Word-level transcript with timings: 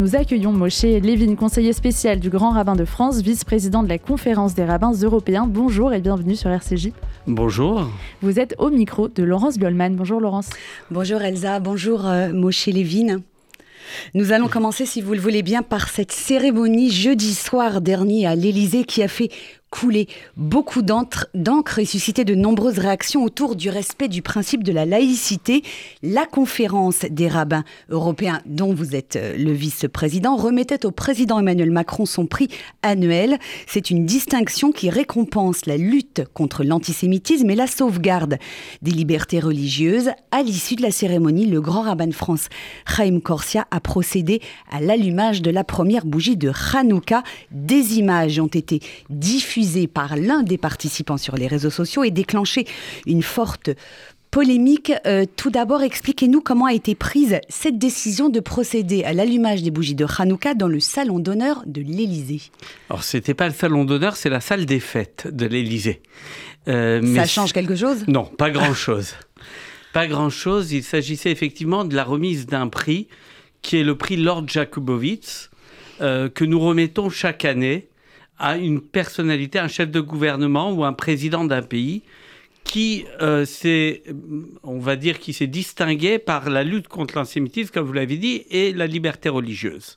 Nous 0.00 0.16
accueillons 0.16 0.52
Moshe 0.52 0.80
Lévin, 0.82 1.34
conseiller 1.34 1.74
spécial 1.74 2.20
du 2.20 2.30
Grand 2.30 2.52
Rabbin 2.52 2.74
de 2.74 2.86
France, 2.86 3.20
vice-président 3.20 3.82
de 3.82 3.88
la 3.90 3.98
Conférence 3.98 4.54
des 4.54 4.64
rabbins 4.64 4.92
européens. 4.92 5.46
Bonjour 5.46 5.92
et 5.92 6.00
bienvenue 6.00 6.36
sur 6.36 6.48
RCJ. 6.48 6.92
Bonjour. 7.26 7.86
Vous 8.22 8.40
êtes 8.40 8.54
au 8.56 8.70
micro 8.70 9.08
de 9.08 9.22
Laurence 9.22 9.58
Goldman. 9.58 9.96
Bonjour 9.96 10.18
Laurence. 10.18 10.48
Bonjour 10.90 11.20
Elsa, 11.20 11.60
bonjour 11.60 12.06
euh, 12.06 12.32
Moshe 12.32 12.64
Lévin. 12.68 13.18
Nous 14.14 14.32
allons 14.32 14.48
commencer, 14.48 14.86
si 14.86 15.02
vous 15.02 15.12
le 15.12 15.20
voulez 15.20 15.42
bien, 15.42 15.62
par 15.62 15.88
cette 15.88 16.12
cérémonie 16.12 16.90
jeudi 16.90 17.34
soir 17.34 17.82
dernier 17.82 18.26
à 18.26 18.34
l'Élysée 18.34 18.84
qui 18.84 19.02
a 19.02 19.08
fait 19.08 19.28
couler 19.70 20.08
beaucoup 20.36 20.82
d'encre 20.82 21.78
et 21.78 21.84
suscité 21.84 22.24
de 22.24 22.34
nombreuses 22.34 22.78
réactions 22.78 23.22
autour 23.22 23.54
du 23.54 23.70
respect 23.70 24.08
du 24.08 24.20
principe 24.20 24.64
de 24.64 24.72
la 24.72 24.84
laïcité. 24.84 25.62
La 26.02 26.26
conférence 26.26 27.06
des 27.08 27.28
rabbins 27.28 27.64
européens, 27.88 28.40
dont 28.46 28.74
vous 28.74 28.96
êtes 28.96 29.16
euh, 29.16 29.36
le 29.38 29.52
vice-président, 29.52 30.36
remettait 30.36 30.84
au 30.86 30.90
président 30.90 31.38
Emmanuel 31.38 31.70
Macron 31.70 32.04
son 32.04 32.26
prix 32.26 32.48
annuel. 32.82 33.38
C'est 33.66 33.90
une 33.90 34.06
distinction 34.06 34.72
qui 34.72 34.90
récompense 34.90 35.66
la 35.66 35.76
lutte 35.76 36.24
contre 36.34 36.64
l'antisémitisme 36.64 37.48
et 37.50 37.56
la 37.56 37.68
sauvegarde 37.68 38.38
des 38.82 38.90
libertés 38.90 39.38
religieuses. 39.38 40.10
À 40.32 40.42
l'issue 40.42 40.74
de 40.74 40.82
la 40.82 40.90
cérémonie, 40.90 41.46
le 41.46 41.60
grand 41.60 41.82
rabbin 41.82 42.08
de 42.08 42.14
France, 42.14 42.48
Chaim 42.86 43.20
Corsia, 43.20 43.66
a 43.70 43.80
procédé 43.80 44.40
à 44.70 44.80
l'allumage 44.80 45.42
de 45.42 45.50
la 45.50 45.62
première 45.62 46.06
bougie 46.06 46.36
de 46.36 46.50
Hanouka. 46.74 47.22
Des 47.52 47.98
images 47.98 48.40
ont 48.40 48.46
été 48.46 48.80
diffusées 49.10 49.59
par 49.92 50.16
l'un 50.16 50.42
des 50.42 50.58
participants 50.58 51.16
sur 51.16 51.36
les 51.36 51.46
réseaux 51.46 51.70
sociaux 51.70 52.04
et 52.04 52.10
déclenché 52.10 52.66
une 53.06 53.22
forte 53.22 53.70
polémique. 54.30 54.92
Euh, 55.06 55.24
tout 55.36 55.50
d'abord, 55.50 55.82
expliquez-nous 55.82 56.40
comment 56.40 56.66
a 56.66 56.72
été 56.72 56.94
prise 56.94 57.40
cette 57.48 57.78
décision 57.78 58.28
de 58.28 58.40
procéder 58.40 59.04
à 59.04 59.12
l'allumage 59.12 59.62
des 59.62 59.70
bougies 59.70 59.94
de 59.94 60.06
Hanouka 60.18 60.54
dans 60.54 60.68
le 60.68 60.80
salon 60.80 61.18
d'honneur 61.18 61.62
de 61.66 61.80
l'Élysée. 61.80 62.42
Alors, 62.88 63.02
c'était 63.02 63.34
pas 63.34 63.48
le 63.48 63.54
salon 63.54 63.84
d'honneur, 63.84 64.16
c'est 64.16 64.30
la 64.30 64.40
salle 64.40 64.66
des 64.66 64.80
fêtes 64.80 65.28
de 65.30 65.46
l'Élysée. 65.46 66.00
Euh, 66.68 67.14
Ça 67.14 67.26
change 67.26 67.52
quelque 67.52 67.76
chose? 67.76 68.04
Non, 68.06 68.24
pas 68.24 68.50
grand-chose. 68.50 69.14
pas 69.92 70.06
grand-chose. 70.06 70.72
Il 70.72 70.84
s'agissait 70.84 71.30
effectivement 71.30 71.84
de 71.84 71.96
la 71.96 72.04
remise 72.04 72.46
d'un 72.46 72.68
prix 72.68 73.08
qui 73.62 73.76
est 73.76 73.84
le 73.84 73.96
prix 73.96 74.16
Lord 74.16 74.48
Jakubowicz, 74.48 75.50
euh, 76.00 76.28
que 76.30 76.44
nous 76.44 76.60
remettons 76.60 77.10
chaque 77.10 77.44
année 77.44 77.88
à 78.40 78.56
une 78.56 78.80
personnalité, 78.80 79.58
un 79.58 79.68
chef 79.68 79.90
de 79.90 80.00
gouvernement 80.00 80.72
ou 80.72 80.84
un 80.84 80.94
président 80.94 81.44
d'un 81.44 81.62
pays 81.62 82.02
qui 82.64 83.04
euh, 83.20 83.44
s'est, 83.44 84.02
on 84.62 84.78
va 84.78 84.96
dire, 84.96 85.18
qui 85.18 85.32
s'est 85.32 85.46
distingué 85.46 86.18
par 86.18 86.50
la 86.50 86.64
lutte 86.64 86.88
contre 86.88 87.16
l'antisémitisme, 87.16 87.70
comme 87.72 87.86
vous 87.86 87.92
l'avez 87.92 88.16
dit, 88.16 88.44
et 88.50 88.72
la 88.72 88.86
liberté 88.86 89.28
religieuse. 89.28 89.96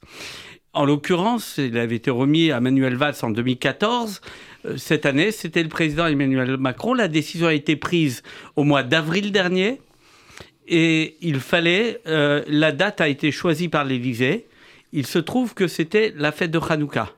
En 0.73 0.85
l'occurrence, 0.85 1.55
il 1.57 1.77
avait 1.77 1.97
été 1.97 2.09
remis 2.09 2.51
à 2.51 2.59
Manuel 2.59 2.95
Valls 2.95 3.15
en 3.21 3.29
2014. 3.29 4.21
Euh, 4.65 4.77
cette 4.77 5.05
année, 5.05 5.31
c'était 5.31 5.63
le 5.63 5.69
président 5.69 6.07
Emmanuel 6.07 6.57
Macron. 6.57 6.93
La 6.93 7.07
décision 7.07 7.47
a 7.47 7.53
été 7.53 7.75
prise 7.75 8.23
au 8.55 8.63
mois 8.63 8.83
d'avril 8.83 9.31
dernier. 9.31 9.79
Et 10.67 11.17
il 11.21 11.39
fallait, 11.39 12.01
euh, 12.07 12.43
la 12.47 12.71
date 12.71 13.01
a 13.01 13.07
été 13.07 13.31
choisie 13.31 13.69
par 13.69 13.85
l'Élysée. 13.85 14.47
Il 14.93 15.05
se 15.05 15.19
trouve 15.19 15.53
que 15.53 15.67
c'était 15.67 16.13
la 16.15 16.31
fête 16.31 16.51
de 16.51 16.59
Hanouka. 16.59 17.13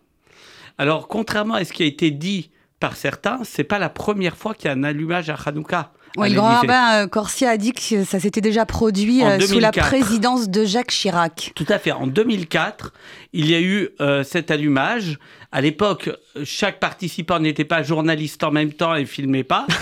Alors, 0.77 1.07
contrairement 1.07 1.55
à 1.55 1.63
ce 1.63 1.73
qui 1.73 1.83
a 1.83 1.85
été 1.85 2.11
dit 2.11 2.51
par 2.79 2.95
certains, 2.95 3.39
c'est 3.43 3.63
pas 3.63 3.79
la 3.79 3.89
première 3.89 4.35
fois 4.35 4.53
qu'il 4.53 4.65
y 4.65 4.67
a 4.69 4.73
un 4.73 4.83
allumage 4.83 5.29
à 5.29 5.35
Hanouka. 5.35 5.91
Oui, 6.17 6.29
le 6.29 6.35
grand 6.35 6.59
rabbin 6.59 7.03
euh, 7.03 7.07
Corsia 7.07 7.49
a 7.49 7.57
dit 7.57 7.73
que 7.73 8.03
ça 8.03 8.19
s'était 8.19 8.41
déjà 8.41 8.65
produit 8.65 9.23
euh, 9.23 9.39
sous 9.39 9.59
la 9.59 9.71
présidence 9.71 10.49
de 10.49 10.63
Jacques 10.63 10.91
Chirac. 10.91 11.51
Tout 11.55 11.65
à 11.67 11.77
fait. 11.77 11.91
En 11.91 12.07
2004, 12.07 12.93
il 13.33 13.49
y 13.49 13.55
a 13.55 13.59
eu 13.59 13.89
euh, 13.99 14.23
cet 14.23 14.49
allumage. 14.49 15.19
À 15.51 15.61
l'époque, 15.61 16.09
chaque 16.43 16.79
participant 16.79 17.39
n'était 17.39 17.65
pas 17.65 17.83
journaliste 17.83 18.43
en 18.43 18.51
même 18.51 18.71
temps 18.71 18.95
et 18.95 19.05
filmait 19.05 19.43
pas. 19.43 19.67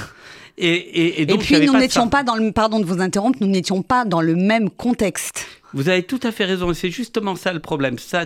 Et, 0.58 1.26
donc, 1.26 1.42
et 1.42 1.58
puis, 1.58 1.66
nous 1.66 1.78
n'étions 1.78 2.10
pas 2.10 2.24
dans 2.24 2.36
le. 2.36 2.52
Pardon 2.52 2.80
de 2.80 2.86
vous 2.86 3.02
interrompre, 3.02 3.40
nous 3.42 3.48
n'étions 3.48 3.82
pas 3.82 4.06
dans 4.06 4.22
le 4.22 4.36
même 4.36 4.70
contexte. 4.70 5.48
Vous 5.74 5.90
avez 5.90 6.04
tout 6.04 6.20
à 6.22 6.32
fait 6.32 6.46
raison, 6.46 6.72
et 6.72 6.76
c'est 6.76 6.92
justement 6.92 7.36
ça 7.36 7.52
le 7.52 7.60
problème. 7.60 7.98
Ça, 7.98 8.26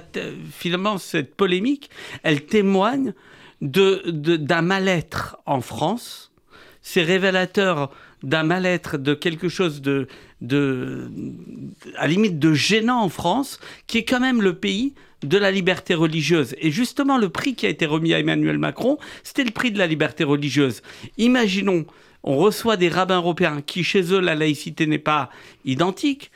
finalement, 0.52 0.98
cette 0.98 1.36
polémique, 1.36 1.90
elle 2.24 2.46
témoigne 2.46 3.14
d'un 3.62 4.00
de, 4.06 4.62
mal-être 4.62 5.38
en 5.46 5.62
France. 5.62 6.32
C'est 6.82 7.04
révélateur 7.04 7.92
d'un 8.24 8.44
mal-être, 8.44 8.98
de 8.98 9.14
quelque 9.14 9.48
chose 9.48 9.82
de, 9.82 10.08
de, 10.42 11.10
à 11.96 12.02
la 12.02 12.08
limite 12.08 12.40
de 12.40 12.54
gênant 12.54 13.02
en 13.02 13.10
France, 13.10 13.60
qui 13.86 14.00
est 14.00 14.06
quand 14.06 14.20
même 14.20 14.42
le 14.42 14.56
pays 14.56 14.94
de 15.24 15.38
la 15.38 15.52
liberté 15.52 15.94
religieuse. 15.94 16.56
Et 16.60 16.72
justement, 16.72 17.18
le 17.18 17.30
prix 17.30 17.56
qui 17.56 17.66
a 17.66 17.70
été 17.70 17.86
remis 17.86 18.14
à 18.14 18.20
Emmanuel 18.20 18.58
Macron, 18.58 18.98
c'était 19.24 19.44
le 19.44 19.52
prix 19.52 19.72
de 19.72 19.78
la 19.78 19.88
liberté 19.88 20.24
religieuse. 20.24 20.82
Imaginons, 21.18 21.86
on 22.24 22.38
reçoit 22.38 22.78
des 22.78 22.90
rabbins 22.90 23.18
européens 23.18 23.62
qui, 23.66 23.84
chez 23.84 24.14
eux, 24.14 24.20
la 24.20 24.36
laïcité 24.36 24.88
n'est 24.88 24.98
pas 25.00 25.30
identique 25.66 26.32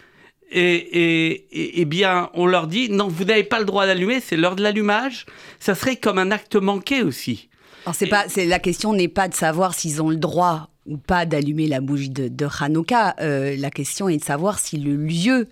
et, 0.53 1.80
et, 1.80 1.86
bien, 1.86 2.30
on 2.34 2.46
leur 2.46 2.68
dit 2.68 2.90
non, 2.90 3.08
vous 3.08 3.24
n'avez 3.24 3.44
pas 3.44 3.59
le 3.59 3.66
droit 3.66 3.86
d'allumer, 3.86 4.20
c'est 4.20 4.36
l'heure 4.36 4.58
de 4.58 4.64
l'allumage. 4.64 5.25
Ça 5.59 5.75
serait 5.75 5.96
comme 5.96 6.18
un 6.18 6.30
acte 6.30 6.58
manqué 6.58 7.03
aussi. 7.03 7.47
Alors 7.86 7.96
c'est 7.96 8.08
pas, 8.08 8.25
c'est 8.28 8.46
la 8.46 8.59
question 8.59 8.94
n'est 8.94 9.08
pas 9.08 9.28
de 9.28 9.34
savoir 9.34 9.74
s'ils 9.74 10.02
ont 10.02 10.09
le 10.09 10.18
droit 10.18 10.70
ou 10.86 10.97
pas 10.97 11.25
d'allumer 11.25 11.68
la 11.68 11.80
bougie 11.80 12.09
de, 12.09 12.28
de 12.28 12.47
Hanouka. 12.59 13.16
Euh, 13.22 13.56
la 13.58 13.72
question 13.72 14.09
est 14.09 14.18
de 14.18 14.24
savoir 14.24 14.59
si 14.59 14.78
le 14.78 14.96
lieu 14.96 15.47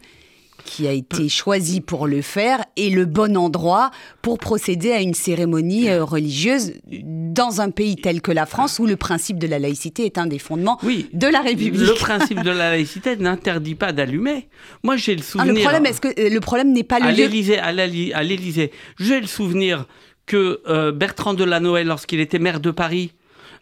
qui 0.63 0.87
a 0.87 0.91
été 0.91 1.29
choisi 1.29 1.81
pour 1.81 2.07
le 2.07 2.21
faire 2.21 2.63
est 2.77 2.89
le 2.89 3.05
bon 3.05 3.37
endroit 3.37 3.91
pour 4.21 4.37
procéder 4.37 4.91
à 4.91 5.01
une 5.01 5.13
cérémonie 5.13 5.89
euh, 5.89 6.03
religieuse 6.03 6.73
dans 6.91 7.61
un 7.61 7.69
pays 7.69 7.95
tel 7.95 8.21
que 8.21 8.31
la 8.31 8.45
France 8.45 8.79
où 8.79 8.85
le 8.85 8.95
principe 8.95 9.39
de 9.39 9.47
la 9.47 9.59
laïcité 9.59 10.05
est 10.05 10.17
un 10.17 10.27
des 10.27 10.39
fondements 10.39 10.79
de 10.83 11.27
la 11.27 11.41
République. 11.41 11.79
Le 11.81 11.93
principe 11.93 12.43
de 12.43 12.51
la 12.51 12.71
laïcité 12.71 13.15
n'interdit 13.17 13.75
pas 13.75 13.91
d'allumer. 13.91 14.49
Moi, 14.83 14.97
j'ai 14.97 15.15
le 15.15 15.21
souvenir. 15.21 15.51
Ah, 15.51 15.53
le 15.53 15.61
problème, 15.61 15.85
est-ce 15.85 16.01
que 16.01 16.07
euh, 16.07 16.29
le 16.29 16.39
problème 16.39 16.71
n'est 16.71 16.83
pas 16.83 16.99
le 16.99 17.05
à 17.05 17.11
l'Élysée, 17.11 17.59
à 17.59 17.71
l'Élysée, 17.71 18.71
j'ai 18.99 19.19
le 19.19 19.27
souvenir 19.27 19.85
que 20.25 20.61
euh, 20.67 20.91
Bertrand 20.91 21.33
Delanoë, 21.33 21.83
lorsqu'il 21.83 22.19
était 22.19 22.39
maire 22.39 22.59
de 22.59 22.71
Paris, 22.71 23.13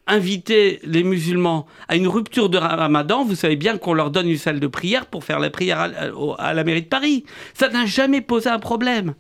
inviter 0.08 0.80
les 0.84 1.04
musulmans 1.04 1.66
à 1.88 1.96
une 1.96 2.08
rupture 2.08 2.50
de 2.50 2.58
ramadan, 2.58 3.24
vous 3.26 3.36
savez 3.36 3.56
bien 3.56 3.78
qu'on 3.78 3.94
leur 3.94 4.12
donne 4.12 4.30
une 4.30 4.38
salle 4.38 4.60
de 4.60 4.68
prière 4.68 5.06
pour 5.06 5.24
faire 5.24 5.40
la 5.40 5.50
prière 5.50 5.80
à, 5.80 5.90
à 6.40 6.54
la 6.54 6.64
mairie 6.64 6.84
de 6.84 6.88
Paris. 6.88 7.26
Ça 7.54 7.70
n'a 7.70 7.86
jamais 7.86 8.22
posé 8.22 8.50
un 8.50 8.60
problème. 8.60 9.14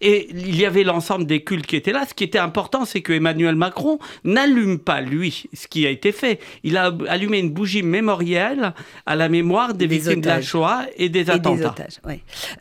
Et 0.00 0.28
il 0.30 0.56
y 0.56 0.64
avait 0.64 0.84
l'ensemble 0.84 1.26
des 1.26 1.42
cultes 1.42 1.66
qui 1.66 1.74
étaient 1.74 1.92
là. 1.92 2.04
Ce 2.08 2.14
qui 2.14 2.22
était 2.22 2.38
important, 2.38 2.84
c'est 2.84 3.00
que 3.00 3.12
Emmanuel 3.12 3.56
Macron 3.56 3.98
n'allume 4.22 4.78
pas, 4.78 5.00
lui, 5.00 5.44
ce 5.52 5.66
qui 5.66 5.86
a 5.86 5.90
été 5.90 6.12
fait. 6.12 6.38
Il 6.62 6.76
a 6.76 6.94
allumé 7.08 7.38
une 7.38 7.50
bougie 7.50 7.82
mémorielle 7.82 8.74
à 9.06 9.16
la 9.16 9.28
mémoire 9.28 9.74
des, 9.74 9.88
victimes 9.88 10.20
de 10.20 10.28
la 10.28 10.40
Shoah 10.40 10.86
et 10.96 11.08
des 11.08 11.30
attentats. 11.30 11.74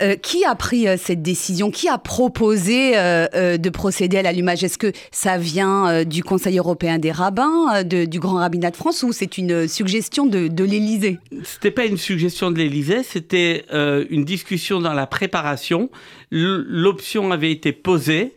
Euh, 0.01 0.15
qui 0.15 0.45
a 0.45 0.55
pris 0.55 0.87
euh, 0.87 0.97
cette 0.97 1.21
décision? 1.21 1.69
Qui 1.69 1.87
a 1.89 1.99
proposé 1.99 2.93
euh, 2.95 3.57
de 3.57 3.69
procéder 3.69 4.17
à 4.17 4.23
l'allumage? 4.23 4.63
Est-ce 4.63 4.79
que 4.79 4.91
ça 5.11 5.37
vient 5.37 6.03
du 6.05 6.23
Conseil 6.23 6.57
européen 6.57 6.97
des 6.97 7.11
rabbins, 7.11 7.83
du 7.83 8.19
Grand 8.19 8.37
rabbinat 8.37 8.71
de 8.71 8.75
France, 8.75 9.03
ou 9.03 9.11
c'est 9.11 9.37
une 9.37 9.67
suggestion 9.67 10.25
de, 10.25 10.47
de 10.47 10.63
l'Élysée? 10.63 11.19
C'était 11.43 11.71
pas 11.71 11.85
une 11.85 11.97
suggestion 11.97 12.49
de 12.49 12.57
l'Élysée, 12.57 13.03
c'était 13.03 13.65
une 13.71 14.25
discussion 14.25 14.79
dans 14.79 14.93
la 14.93 15.05
préparation. 15.05 15.91
L'option 16.31 17.31
avait 17.31 17.51
été 17.51 17.71
posée 17.71 18.35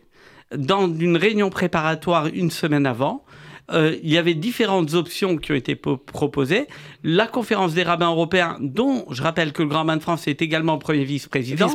dans 0.55 0.93
une 0.93 1.17
réunion 1.17 1.49
préparatoire 1.49 2.27
une 2.27 2.51
semaine 2.51 2.85
avant. 2.85 3.23
Euh, 3.71 3.95
il 4.03 4.09
y 4.09 4.17
avait 4.17 4.33
différentes 4.33 4.93
options 4.93 5.37
qui 5.37 5.51
ont 5.51 5.55
été 5.55 5.75
proposées. 5.75 6.67
La 7.03 7.27
conférence 7.27 7.73
des 7.73 7.83
rabbins 7.83 8.09
européens, 8.09 8.57
dont 8.59 9.05
je 9.11 9.21
rappelle 9.21 9.53
que 9.53 9.61
le 9.61 9.69
Grand 9.69 9.79
Rabbin 9.79 9.97
de 9.97 10.01
France 10.01 10.27
est 10.27 10.41
également 10.41 10.77
premier 10.77 11.05
vice-président, 11.05 11.73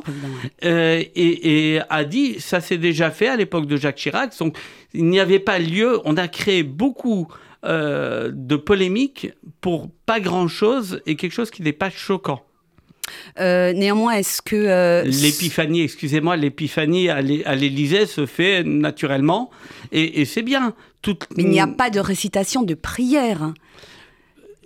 euh, 0.64 1.02
et, 1.14 1.80
a 1.88 2.04
dit 2.04 2.38
ça 2.38 2.60
s'est 2.60 2.78
déjà 2.78 3.10
fait 3.10 3.28
à 3.28 3.36
l'époque 3.36 3.66
de 3.66 3.76
Jacques 3.76 3.96
Chirac. 3.96 4.36
Donc 4.38 4.58
il 4.92 5.06
n'y 5.06 5.20
avait 5.20 5.38
pas 5.38 5.58
lieu. 5.58 6.00
On 6.04 6.16
a 6.16 6.28
créé 6.28 6.62
beaucoup 6.62 7.28
euh, 7.64 8.30
de 8.32 8.56
polémiques 8.56 9.32
pour 9.60 9.90
pas 10.04 10.20
grand-chose 10.20 11.00
et 11.06 11.16
quelque 11.16 11.32
chose 11.32 11.50
qui 11.50 11.62
n'est 11.62 11.72
pas 11.72 11.90
choquant. 11.90 12.42
Euh, 13.38 13.72
néanmoins, 13.72 14.12
est-ce 14.14 14.42
que... 14.42 14.56
Euh, 14.56 15.02
l'épiphanie, 15.04 15.82
excusez-moi, 15.82 16.36
l'épiphanie 16.36 17.08
à 17.08 17.20
l'Élysée 17.20 18.06
se 18.06 18.26
fait 18.26 18.62
naturellement, 18.64 19.50
et, 19.92 20.24
c'est 20.24 20.42
bien. 20.42 20.74
Mais 21.36 21.44
il 21.44 21.50
n'y 21.50 21.60
a 21.60 21.68
pas 21.68 21.90
de 21.90 22.00
récitation 22.00 22.62
de 22.62 22.74
prière. 22.74 23.52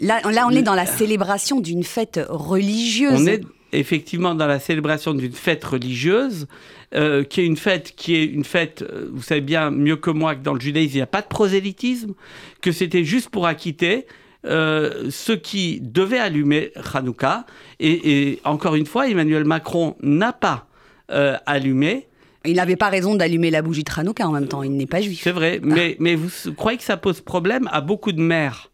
Là, 0.00 0.20
là 0.30 0.46
on 0.46 0.50
est 0.50 0.62
dans 0.62 0.74
la 0.74 0.86
célébration 0.86 1.60
d'une 1.60 1.84
fête 1.84 2.18
religieuse. 2.28 3.20
On 3.20 3.26
est 3.26 3.42
effectivement 3.72 4.34
dans 4.34 4.46
la 4.46 4.58
célébration 4.58 5.12
d'une 5.12 5.32
fête 5.32 5.62
religieuse, 5.64 6.46
euh, 6.94 7.22
qui 7.22 7.42
est 7.42 7.46
une 7.46 7.58
fête 7.58 7.92
qui 7.94 8.16
est 8.16 8.24
une 8.24 8.44
fête, 8.44 8.84
vous 9.12 9.22
savez 9.22 9.42
bien 9.42 9.70
mieux 9.70 9.96
que 9.96 10.10
moi 10.10 10.34
que 10.34 10.42
dans 10.42 10.54
le 10.54 10.60
judaïsme, 10.60 10.94
il 10.94 10.96
n'y 10.96 11.02
a 11.02 11.06
pas 11.06 11.20
de 11.20 11.28
prosélytisme, 11.28 12.14
que 12.62 12.72
c'était 12.72 13.04
juste 13.04 13.28
pour 13.28 13.46
acquitter 13.46 14.06
euh, 14.46 15.10
ceux 15.10 15.36
qui 15.36 15.80
devaient 15.80 16.18
allumer 16.18 16.72
Hanouka. 16.94 17.46
Et, 17.78 18.40
encore 18.44 18.74
une 18.74 18.86
fois, 18.86 19.08
Emmanuel 19.08 19.44
Macron 19.44 19.96
n'a 20.02 20.32
pas 20.32 20.66
euh, 21.10 21.36
allumé. 21.46 22.06
Il 22.44 22.56
n'avait 22.56 22.76
pas 22.76 22.88
raison 22.88 23.14
d'allumer 23.14 23.50
la 23.50 23.60
bougie 23.62 23.84
de 23.84 23.90
Hanouka 23.94 24.26
en 24.26 24.32
même 24.32 24.48
temps, 24.48 24.62
il 24.62 24.74
n'est 24.74 24.86
pas 24.86 25.02
juif. 25.02 25.20
C'est 25.22 25.32
vrai, 25.32 25.60
mais, 25.62 25.96
mais 25.98 26.14
vous 26.14 26.30
croyez 26.54 26.78
que 26.78 26.84
ça 26.84 26.96
pose 26.96 27.20
problème 27.20 27.68
à 27.70 27.82
beaucoup 27.82 28.12
de 28.12 28.20
maires 28.20 28.70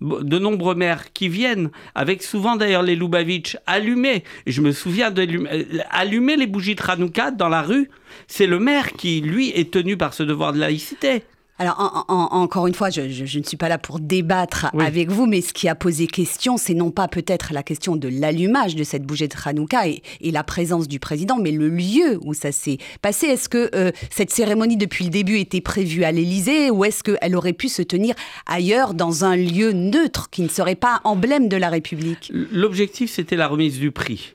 de 0.00 0.38
nombreux 0.38 0.74
maires 0.74 1.12
qui 1.12 1.28
viennent, 1.28 1.70
avec 1.94 2.22
souvent 2.22 2.56
d'ailleurs 2.56 2.82
les 2.82 2.96
Lubavitch, 2.96 3.58
allumer. 3.66 4.24
Je 4.46 4.62
me 4.62 4.72
souviens 4.72 5.10
d'allumer 5.10 6.36
les 6.36 6.46
bougies 6.46 6.74
de 6.74 6.82
Hanouka 6.82 7.30
dans 7.30 7.48
la 7.48 7.62
rue. 7.62 7.90
C'est 8.26 8.46
le 8.46 8.58
maire 8.58 8.92
qui, 8.92 9.20
lui, 9.20 9.50
est 9.50 9.70
tenu 9.70 9.96
par 9.96 10.14
ce 10.14 10.22
devoir 10.22 10.52
de 10.52 10.58
laïcité. 10.58 11.22
Alors, 11.60 12.06
encore 12.08 12.68
une 12.68 12.74
fois, 12.74 12.88
je, 12.88 13.02
ne 13.02 13.42
suis 13.44 13.58
pas 13.58 13.68
là 13.68 13.76
pour 13.76 14.00
débattre 14.00 14.68
avec 14.78 15.10
vous, 15.10 15.26
mais 15.26 15.42
ce 15.42 15.52
qui 15.52 15.68
a 15.68 15.74
posé 15.74 16.06
question, 16.06 16.56
c'est 16.56 16.72
non 16.72 16.90
pas 16.90 17.06
peut-être 17.06 17.52
la 17.52 17.62
question 17.62 17.96
de 17.96 18.08
l'allumage 18.08 18.76
de 18.76 18.82
cette 18.82 19.02
bougie 19.02 19.28
de 19.28 19.34
Hanouka 19.44 19.86
et, 19.86 20.00
la 20.22 20.42
présence 20.42 20.88
du 20.88 20.98
président, 20.98 21.36
mais 21.36 21.50
le 21.50 21.68
lieu 21.68 22.18
où 22.22 22.32
ça 22.32 22.50
s'est 22.50 22.78
passé. 23.02 23.26
Est-ce 23.26 23.50
que 23.50 23.68
euh, 23.74 23.92
cette 24.08 24.30
cérémonie, 24.30 24.78
depuis 24.78 25.04
le 25.04 25.10
début, 25.10 25.36
était 25.36 25.60
prévue 25.60 26.02
à 26.04 26.12
l'Élysée 26.12 26.70
ou 26.70 26.86
est-ce 26.86 27.02
qu'elle 27.02 27.36
aurait 27.36 27.52
pu 27.52 27.68
se 27.68 27.82
tenir 27.82 28.14
ailleurs, 28.46 28.94
dans 28.94 29.26
un 29.26 29.36
lieu 29.36 29.72
neutre 29.72 30.30
qui 30.30 30.40
ne 30.40 30.48
serait 30.48 30.76
pas 30.76 31.02
emblème 31.04 31.46
de 31.48 31.58
la 31.58 31.68
République? 31.68 32.32
L'objectif, 32.32 33.10
c'était 33.12 33.36
la 33.36 33.48
remise 33.48 33.78
du 33.78 33.90
prix. 33.90 34.34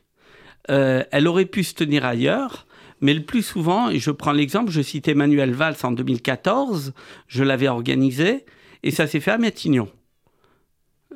Euh, 0.70 1.04
elle 1.12 1.28
aurait 1.28 1.46
pu 1.46 1.64
se 1.64 1.74
tenir 1.74 2.06
ailleurs. 2.06 2.68
Mais 3.02 3.14
le 3.14 3.24
plus 3.24 3.44
souvent, 3.44 3.90
et 3.90 4.00
je 4.00 4.12
prends 4.12 4.32
l'exemple, 4.32 4.72
je 4.72 4.82
cite 4.82 5.08
Emmanuel 5.08 5.54
Valls 5.54 5.76
en 5.84 5.92
2014, 5.92 6.94
je 7.28 7.44
l'avais 7.44 7.68
organisé, 7.68 8.46
et 8.84 8.92
ça 8.92 9.08
s'est 9.08 9.20
fait 9.20 9.32
à 9.32 9.38
Matignon. 9.38 9.90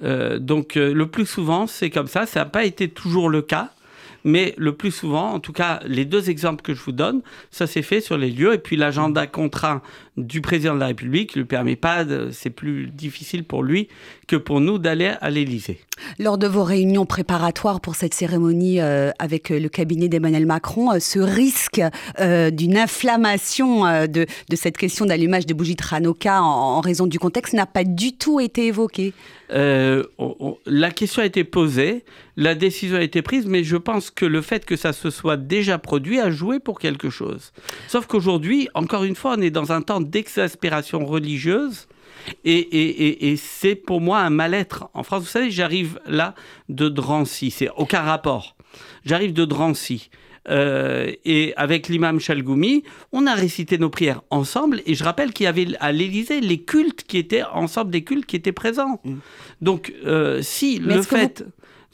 Euh, 0.04 0.40
donc 0.40 0.78
euh, 0.78 0.94
le 0.94 1.08
plus 1.08 1.26
souvent, 1.26 1.68
c'est 1.68 1.90
comme 1.90 2.08
ça, 2.08 2.26
ça 2.26 2.42
n'a 2.42 2.46
pas 2.46 2.66
été 2.66 2.90
toujours 2.90 3.30
le 3.30 3.42
cas, 3.42 3.72
mais 4.24 4.54
le 4.58 4.76
plus 4.76 4.92
souvent, 4.92 5.32
en 5.32 5.40
tout 5.40 5.54
cas, 5.54 5.80
les 5.86 6.06
deux 6.06 6.30
exemples 6.30 6.62
que 6.62 6.74
je 6.74 6.84
vous 6.84 6.92
donne, 6.92 7.22
ça 7.52 7.68
s'est 7.68 7.82
fait 7.82 8.02
sur 8.02 8.18
les 8.18 8.32
lieux. 8.32 8.54
Et 8.54 8.58
puis 8.58 8.76
l'agenda 8.76 9.28
contraint 9.28 9.82
du 10.18 10.42
président 10.42 10.76
de 10.76 10.80
la 10.80 10.88
République 10.88 11.36
ne 11.36 11.42
lui 11.42 11.48
permet 11.48 11.76
pas, 11.76 12.06
c'est 12.32 12.50
plus 12.50 12.88
difficile 12.88 13.44
pour 13.44 13.64
lui 13.64 13.88
que 14.28 14.36
pour 14.36 14.60
nous 14.60 14.78
d'aller 14.78 15.14
à 15.22 15.30
l'Élysée. 15.30 15.80
Lors 16.18 16.38
de 16.38 16.48
vos 16.48 16.64
réunions 16.64 17.06
préparatoires 17.06 17.82
pour 17.82 17.96
cette 17.96 18.14
cérémonie 18.14 18.80
euh, 18.80 19.12
avec 19.20 19.50
le 19.50 19.68
cabinet 19.70 20.08
d'Emmanuel 20.08 20.46
Macron, 20.46 20.92
euh, 20.92 21.00
ce 21.00 21.20
risque 21.20 21.82
euh, 22.20 22.50
d'une 22.52 22.78
inflammation 22.78 23.84
de, 24.08 24.26
cette 24.54 24.78
question 24.78 25.06
d'allumage 25.06 25.46
de 25.46 25.54
bougies 25.54 25.76
de 25.76 25.84
Hanouka 25.92 26.42
en 26.42 26.82
raison 26.82 27.08
du 27.08 27.20
contexte 27.20 27.54
n'a 27.54 27.66
pas 27.66 27.84
du 27.84 28.14
tout 28.14 28.40
été 28.40 28.68
évoqué 28.68 29.14
euh, 29.52 30.04
la 30.66 30.92
question 30.92 31.22
a 31.22 31.26
été 31.26 31.44
posée, 31.44 32.04
la 32.38 32.56
décision 32.56 32.98
a 32.98 33.02
été 33.02 33.22
prise, 33.22 33.46
mais 33.48 33.64
je 33.64 33.78
pense 33.78 34.12
que 34.12 34.26
le 34.26 34.42
fait 34.42 34.66
que 34.66 34.76
ça 34.76 34.94
se 34.94 35.10
soit 35.10 35.38
déjà 35.38 35.78
produit 35.78 36.20
a 36.20 36.30
joué 36.30 36.60
pour 36.60 36.80
quelque 36.80 37.10
chose. 37.10 37.52
Sauf 37.88 38.06
qu'aujourd'hui, 38.06 38.70
encore 38.74 39.04
une 39.04 39.16
fois, 39.16 39.36
on 39.38 39.42
est 39.42 39.50
dans 39.50 39.72
un 39.72 39.82
temps 39.82 40.02
d'exaspération 40.02 41.06
religieuse. 41.06 41.88
Et, 42.46 43.36
c'est 43.38 43.76
pour 43.76 44.02
moi 44.02 44.20
un 44.20 44.30
mal-être. 44.30 44.90
En 44.94 45.04
France, 45.04 45.24
vous 45.24 45.30
savez, 45.30 45.52
j'arrive 45.52 46.00
là 46.06 46.36
de 46.68 46.90
Drancy, 46.90 47.52
c'est 47.52 47.70
aucun 47.78 48.02
rapport. 48.02 48.56
J'arrive 49.06 49.34
de 49.34 49.46
Drancy. 49.46 50.10
Euh, 50.50 51.12
et 51.26 51.54
avec 51.58 51.90
l'imam 51.90 52.20
Chalgoumi, 52.20 52.84
on 53.12 53.28
a 53.28 53.36
récité 53.36 53.78
nos 53.78 53.90
prières 53.90 54.22
ensemble. 54.30 54.82
Et 54.86 54.96
je 54.96 55.04
rappelle 55.04 55.34
qu'il 55.34 55.44
y 55.44 55.48
avait 55.48 55.68
à 55.80 55.92
l'Élysée 55.92 56.42
les 56.42 56.60
cultes 56.60 57.04
qui 57.04 57.18
étaient 57.18 57.44
ensemble 57.44 57.92
des 57.92 58.04
cultes 58.04 58.26
qui 58.26 58.36
étaient 58.36 58.52
présents. 58.52 59.00
Mm. 59.04 59.16
Donc, 59.62 59.94
euh, 60.06 60.42
si 60.42 60.80
le 60.80 61.02
fait 61.02 61.46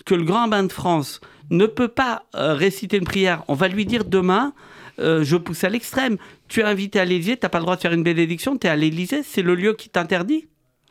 que, 0.05 0.15
le 0.15 0.23
grand 0.23 0.47
bain 0.47 0.63
de 0.63 0.71
France 0.71 1.19
ne 1.49 1.65
peut 1.65 1.87
pas 1.87 2.23
euh, 2.35 2.53
réciter 2.53 2.97
une 2.97 3.05
prière, 3.05 3.43
on 3.47 3.55
va 3.55 3.67
lui 3.67 3.85
dire 3.85 4.05
demain. 4.05 4.53
Je 4.97 5.35
pousse 5.35 5.63
à 5.63 5.69
l'extrême. 5.69 6.17
Tu 6.47 6.61
es 6.61 6.63
invité 6.63 6.99
à 6.99 7.05
l'Élysée, 7.05 7.37
tu 7.37 7.43
n'as 7.43 7.49
pas 7.49 7.59
le 7.59 7.63
droit 7.63 7.75
de 7.75 7.81
faire 7.81 7.93
une 7.93 8.03
bénédiction, 8.03 8.57
tu 8.57 8.67
es 8.67 8.69
à 8.69 8.75
l'Élysée, 8.75 9.21
c'est 9.23 9.41
le 9.41 9.55
lieu 9.55 9.73
qui 9.73 9.89
t'interdit. 9.89 10.47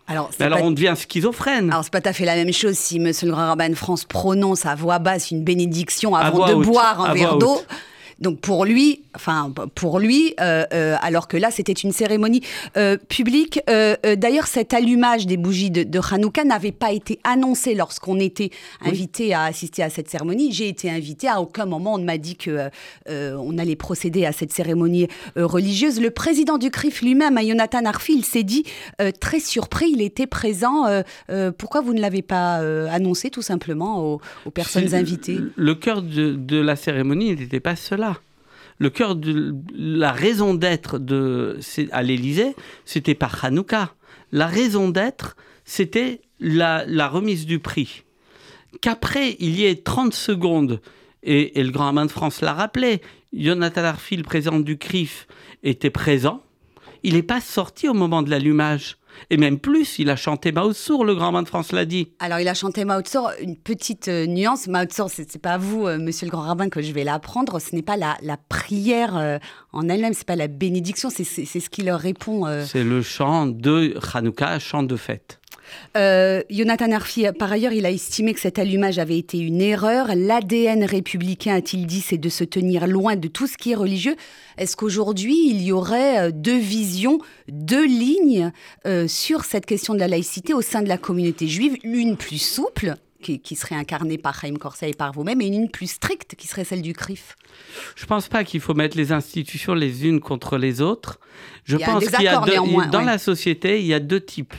Alors, 0.07 0.31
alors 0.39 0.63
on 0.63 0.71
devient 0.71 0.95
schizophrène. 0.97 1.71
Alors 1.71 1.83
c'est 1.83 1.93
pas 1.93 2.03
tout 2.03 2.11
à 2.11 2.13
fait 2.13 2.27
la 2.27 2.35
même 2.35 2.53
chose 2.53 2.75
si 2.75 2.99
Monsieur 2.99 3.27
le 3.27 3.33
Grand 3.33 3.47
Rabbin 3.47 3.71
de 3.71 3.75
France 3.75 4.05
prononce 4.05 4.67
à 4.67 4.75
voix 4.75 4.99
basse 4.99 5.31
une 5.31 5.43
bénédiction 5.43 6.15
avant 6.15 6.47
de 6.47 6.55
boire 6.63 7.01
un 7.01 7.15
verre 7.15 7.39
d'eau. 7.39 7.59
Donc 8.21 8.41
pour 8.41 8.65
lui, 8.65 9.03
enfin 9.15 9.53
pour 9.75 9.99
lui, 9.99 10.35
euh, 10.41 10.65
euh, 10.73 10.97
alors 11.01 11.29
que 11.29 11.37
là 11.37 11.51
c'était 11.51 11.73
une 11.73 11.93
cérémonie 11.93 12.43
euh, 12.77 12.97
publique. 12.97 13.61
D'ailleurs, 13.67 14.47
cet 14.47 14.75
allumage 14.75 15.27
des 15.27 15.37
bougies 15.37 15.71
de, 15.71 15.83
de 15.83 16.01
Hanouka 16.11 16.45
n'avait 16.45 16.73
pas 16.73 16.93
été 16.93 17.19
annoncé 17.25 17.75
lorsqu'on 17.75 18.19
était 18.19 18.51
invité 18.81 19.35
à 19.35 19.45
assister 19.45 19.83
à 19.83 19.91
cette 19.91 20.09
cérémonie. 20.09 20.53
J'ai 20.53 20.69
été 20.69 20.91
invité. 20.91 21.29
À 21.29 21.41
aucun 21.41 21.67
moment 21.67 21.95
on 21.95 21.99
ne 21.99 22.05
m'a 22.05 22.19
dit 22.19 22.37
que 22.37 22.71
on 23.09 23.59
allait 23.59 23.77
procéder 23.77 24.27
à 24.27 24.33
cette 24.33 24.53
cérémonie 24.53 25.09
religieuse. 25.37 26.01
Le 26.01 26.11
président 26.11 26.59
du 26.59 26.71
CRIF 26.71 27.03
lui-même, 27.03 27.39
Jonathan 27.47 27.85
Arfi, 27.85 28.15
il 28.15 28.25
s'est 28.25 28.43
dit 28.43 28.65
très 29.21 29.41
surpris. 29.41 29.91
Il 29.93 30.03
était 30.03 30.27
présent. 30.27 30.85
pourquoi 31.59 31.81
vous 31.81 31.95
ne 31.95 32.01
l'avez 32.01 32.23
pas 32.23 32.57
annoncé 32.91 33.31
tout 33.31 33.43
simplement 33.43 34.19
aux, 34.45 34.51
personnes 34.51 34.95
invitées? 34.95 35.39
Le 35.57 35.75
cœur 35.75 36.03
de, 36.03 36.35
de 36.35 36.61
la 36.61 36.77
cérémonie 36.77 37.35
n'était 37.35 37.61
pas 37.61 37.77
cela 37.77 38.04
le 38.79 38.91
cœur 38.91 39.17
de 39.17 39.55
la 39.75 40.13
raison 40.13 40.55
d'être 40.55 41.01
à 41.93 42.03
l'Élysée, 42.03 42.55
c'était 42.85 43.15
pas 43.15 43.31
Hanouka. 43.43 43.95
La 44.33 44.47
raison 44.47 44.89
d'être, 44.89 45.37
c'était 45.65 46.21
la, 46.41 47.09
remise 47.09 47.47
du 47.47 47.59
prix. 47.59 48.03
Qu'après, 48.81 49.37
il 49.39 49.59
y 49.59 49.65
ait 49.65 49.77
30 49.77 50.15
secondes, 50.15 50.81
et, 51.23 51.63
le 51.63 51.71
grand 51.71 51.89
amant 51.89 52.05
de 52.05 52.11
France 52.11 52.41
l'a 52.41 52.53
rappelé, 52.53 53.01
Jonathan 53.33 53.85
Arfi, 53.85 54.17
le 54.17 54.23
président 54.23 54.61
du 54.61 54.77
CRIF, 54.77 55.27
était 55.63 55.91
présent. 55.91 56.43
Il 57.07 57.15
n'est 57.15 57.23
pas 57.23 57.43
sorti 57.43 57.87
au 57.87 57.93
moment 57.93 58.23
de 58.23 58.31
l'allumage. 58.31 58.97
Et 59.29 59.37
même 59.37 59.59
plus, 59.59 59.99
il 59.99 60.09
a 60.09 60.17
chanté 60.17 60.53
Mao 60.53 60.71
le 60.71 61.15
grand 61.15 61.27
rabbin 61.27 61.43
de 61.43 61.49
France 61.49 61.71
l'a 61.71 61.85
dit. 61.85 62.09
Alors, 62.19 62.41
il 62.41 62.49
a 62.49 62.55
chanté 62.55 62.87
Mao 62.87 63.03
une 63.41 63.57
petite 63.57 64.09
euh, 64.09 64.27
nuance. 64.27 64.67
Mao 64.69 64.87
ce 64.91 65.05
c'est 65.29 65.39
pas 65.39 65.59
vous, 65.59 65.87
euh, 65.87 65.99
monsieur 65.99 66.27
le 66.27 66.31
grand 66.31 66.43
rabbin, 66.43 66.71
que 66.71 66.81
je 66.81 66.93
vais 66.93 67.05
l'apprendre. 67.05 67.61
Ce 67.61 67.75
n'est 67.77 67.83
pas 67.83 67.99
la, 67.99 68.17
prière 68.49 69.19
euh, 69.19 69.39
en 69.73 69.89
elle-même, 69.89 70.15
c'est 70.15 70.27
pas 70.27 70.35
la 70.35 70.49
bénédiction, 70.49 71.11
c'est 71.11 71.25
ce 71.25 71.71
qui 71.71 71.83
leur 71.83 72.01
répond. 72.01 72.47
C'est 72.65 72.85
le 72.85 73.03
chant 73.03 73.47
de 73.47 73.95
Hanouka, 74.15 74.59
chant 74.59 74.83
de 74.83 74.97
fête. 74.97 75.41
Euh, 75.97 76.43
Jonathan 76.51 76.91
Arfi, 76.93 77.27
par 77.39 77.53
ailleurs, 77.53 77.73
il 77.73 77.87
a 77.87 77.91
estimé 77.91 78.35
que 78.35 78.41
cet 78.41 78.59
allumage 78.59 78.99
avait 78.99 79.19
été 79.19 79.39
une 79.39 79.61
erreur. 79.61 80.09
L'ADN 80.15 80.85
républicain, 80.85 81.57
a-t-il 81.57 81.87
dit, 81.87 82.01
c'est 82.01 82.19
de 82.19 82.29
se 82.29 82.45
tenir 82.45 82.87
loin 82.87 83.17
de 83.17 83.29
tout 83.29 83.47
ce 83.47 83.57
qui 83.57 83.73
est 83.73 83.77
religieux? 83.77 84.17
Est-ce 84.59 84.77
qu'aujourd'hui, 84.77 85.37
il 85.49 85.63
y 85.63 85.73
aurait 85.73 86.29
euh, 86.29 86.31
deux 86.33 86.59
visions, 86.59 87.19
deux 87.49 87.87
lignes 87.87 88.53
euh, 88.87 89.09
sur 89.09 89.45
cette 89.45 89.67
question 89.67 89.95
de 89.95 90.01
la 90.01 90.09
laïcité 90.09 90.55
au 90.55 90.63
sein 90.63 90.83
de 90.83 90.89
la 90.89 90.99
communauté 90.99 91.47
juive? 91.47 91.77
L'une 91.85 92.17
plus 92.17 92.39
souple, 92.39 92.95
qui, 93.25 93.57
serait 93.57 93.75
incarnée 93.75 94.19
par 94.19 94.39
Chaim 94.39 94.57
Corset 94.57 94.91
et 94.91 94.95
par 94.95 95.13
vous-même, 95.13 95.41
et 95.41 95.47
une 95.47 95.71
plus 95.71 95.91
stricte, 95.91 96.35
qui 96.37 96.47
serait 96.47 96.65
celle 96.65 96.83
du 96.83 96.93
CRIF? 96.93 97.37
Je 97.97 98.05
ne 98.05 98.09
pense 98.09 98.29
pas 98.29 98.45
qu'il 98.45 98.61
faut 98.61 98.75
mettre 98.75 98.97
les 98.97 99.13
institutions 99.13 99.75
les 99.75 100.07
unes 100.07 100.21
contre 100.21 100.59
les 100.59 100.81
autres. 100.81 101.19
Je 101.65 101.77
pense 101.77 102.07
qu'il 102.07 102.23
y 102.23 102.29
a 102.29 102.41
deux, 102.41 102.91
dans 102.91 103.01
la 103.01 103.19
société, 103.19 103.81
il 103.81 103.87
y 103.87 103.95
a 103.95 104.01
deux 104.01 104.21
types 104.21 104.55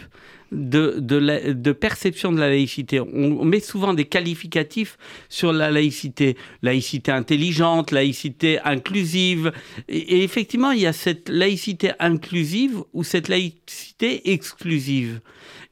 de, 0.55 1.71
perception 1.71 2.31
de 2.31 2.39
la 2.39 2.49
laïcité. 2.49 2.99
On, 2.99 3.45
met 3.45 3.59
souvent 3.59 3.93
des 3.93 4.05
qualificatifs 4.05 4.97
sur 5.29 5.53
la 5.53 5.69
laïcité. 5.69 6.37
Laïcité 6.61 7.11
intelligente, 7.11 7.91
laïcité 7.91 8.59
inclusive. 8.63 9.51
Et, 9.87 10.23
effectivement, 10.23 10.71
il 10.71 10.81
y 10.81 10.87
a 10.87 10.93
cette 10.93 11.29
laïcité 11.29 11.91
inclusive 11.99 12.83
ou 12.93 13.03
cette 13.03 13.27
laïcité 13.27 14.31
exclusive. 14.31 15.21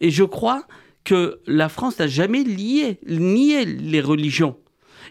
Et 0.02 0.12
je 0.12 0.24
crois 0.24 0.66
que 1.04 1.40
la 1.48 1.70
France 1.70 2.00
n'a 2.00 2.08
jamais 2.08 2.44
lié, 2.44 3.00
nié 3.08 3.66
les 3.66 4.02
religions. 4.02 4.58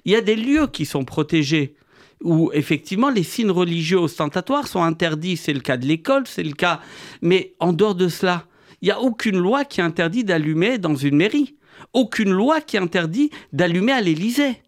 Il 0.05 0.12
y 0.12 0.17
a 0.17 0.21
des 0.21 0.37
lieux 0.37 0.67
qui 0.67 0.87
sont 0.87 1.05
protégés 1.05 1.75
où 2.23 2.50
effectivement 2.52 3.11
les 3.11 3.25
signes 3.25 3.50
religieux 3.50 3.99
ostentatoires 3.99 4.69
sont 4.69 4.83
interdits. 4.83 5.37
C'est 5.37 5.52
le 5.52 5.61
cas 5.61 5.76
de 5.76 5.87
l'école, 5.87 6.26
c'est 6.26 6.43
le 6.43 6.52
cas. 6.52 6.81
Mais 7.21 7.55
en 7.59 7.73
dehors 7.73 7.95
de 7.95 8.09
cela, 8.09 8.47
il 8.82 8.86
n'y 8.86 8.90
a 8.90 9.00
aucune 9.00 9.38
loi 9.38 9.64
qui 9.64 9.80
interdit 9.80 10.24
d'allumer 10.24 10.78
dans 10.78 10.96
une 10.96 11.16
mairie. 11.16 11.56
Aucune 11.92 12.30
loi 12.30 12.60
qui 12.60 12.76
interdit 12.76 13.30
d'allumer 13.52 13.92
à 13.92 14.00
l'Élysée. 14.00 14.60